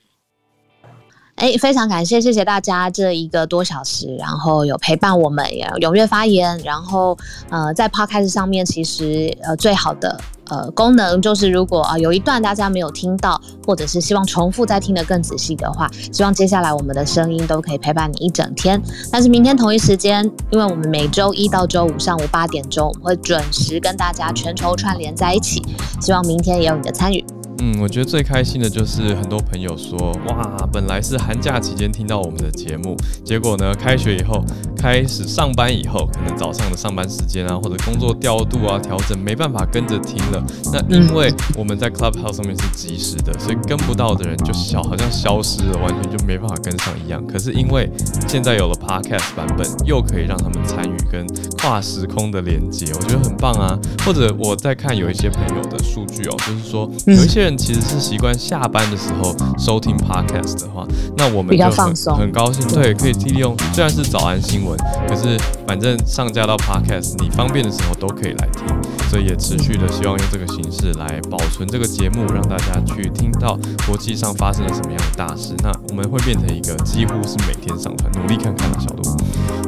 [1.42, 7.18] 哎，非常感谢，谢谢大家这一个多小时，然后有陪伴我们，也踊跃发言，然后
[7.50, 10.20] 呃，在 Podcast 上面，其实呃最好的。
[10.52, 18.80] 呃，功能就是如果啊、有一段大家没有听到，或者是希望重复再听得更仔细的话，希望接下来我们的声音都可以陪伴你一整天。
[19.12, 25.64] 但是明天同一时间，因为我们每周一到周五上午八点钟，我们会准时跟大家全球串联在一起，
[26.00, 27.26] 希望明天也有你的参与。
[27.64, 34.44] 嗯，我觉得最开心的就是很多朋友说，哇，本来是寒假期间听到我们的节目，结果呢，开学以后，
[34.76, 40.44] 开始上班以后，可能早上的上班时间啊，或者工作调度啊、调整，没办法跟着听了。
[40.74, 47.24] 那因为我们在 Clubhouse 上面是及时的，所以跟不到的人就消，好像消失了，完全就没办法跟上一样。
[47.28, 47.88] 可是因为
[48.28, 51.28] 现在有了 Podcast 版本，又可以让他们参与跟
[51.60, 53.78] 跨时空的连接，我觉得很棒啊。
[54.04, 57.51] 或者我在看有一些朋友的数据哦，就是说有一些人。
[57.58, 60.86] 其实是习惯下班的时候收听 podcast 的话，
[61.18, 63.56] 那我们就很，比较放松，很高兴，对，可以利用。
[63.74, 65.38] 虽然是早安新闻，可是
[65.68, 68.66] 反正上架到 podcast，你方便的时候都可以来听。
[69.10, 75.54] 所以也持续的希望用这个形式来保存这个节目，让大家去听到国际上发生了什么样的大事。
[75.62, 79.02] 那我们会变成一个几乎是每天上传，努力看看的小度，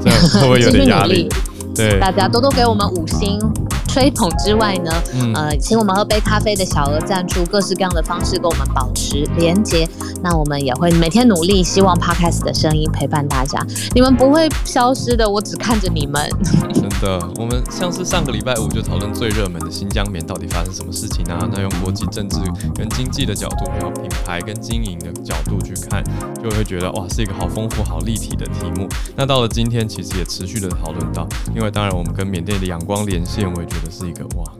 [0.01, 1.27] 这样会不会有点压力？
[1.75, 3.39] 对，大家多多给我们五星
[3.87, 9.87] 吹捧之外呢，嗯、呃，请我们喝杯咖啡的小额赞助，各式各样的方式跟我们保持连接。
[10.21, 13.59] 那我们也会每天努力，希望 Podcast 的声音陪伴大家。
[13.93, 16.29] 你们不会消失的，我只看着你们。
[16.73, 21.47] 真的，我们像是上个礼拜五就讨论最热门的新疆棉到底发生什么事情啊？
[21.51, 22.37] 那用国际政治
[22.73, 26.01] 跟经济的角度，还有品牌跟经营的角度去看，
[26.41, 28.87] 就会觉得哇，是一个好丰富、好立体的题目。
[29.17, 34.53] 那到了今天，其实也持续的讨论到，因为当然我们跟缅甸的阳光连线，我也觉得是一个哇，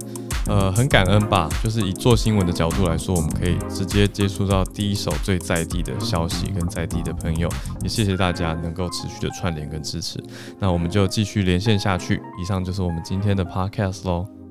[0.48, 1.50] 呃，很感恩吧。
[1.64, 7.50] 就是以做新闻的角度来说，我们可以直接接触到第一手最在地的消息跟在地的朋友。
[7.82, 10.24] 也谢谢大家能够持续的串联跟支持。
[10.60, 12.22] 那我们就继续连线下去。
[12.42, 14.43] 以上就是我们今天的 Podcast 喽。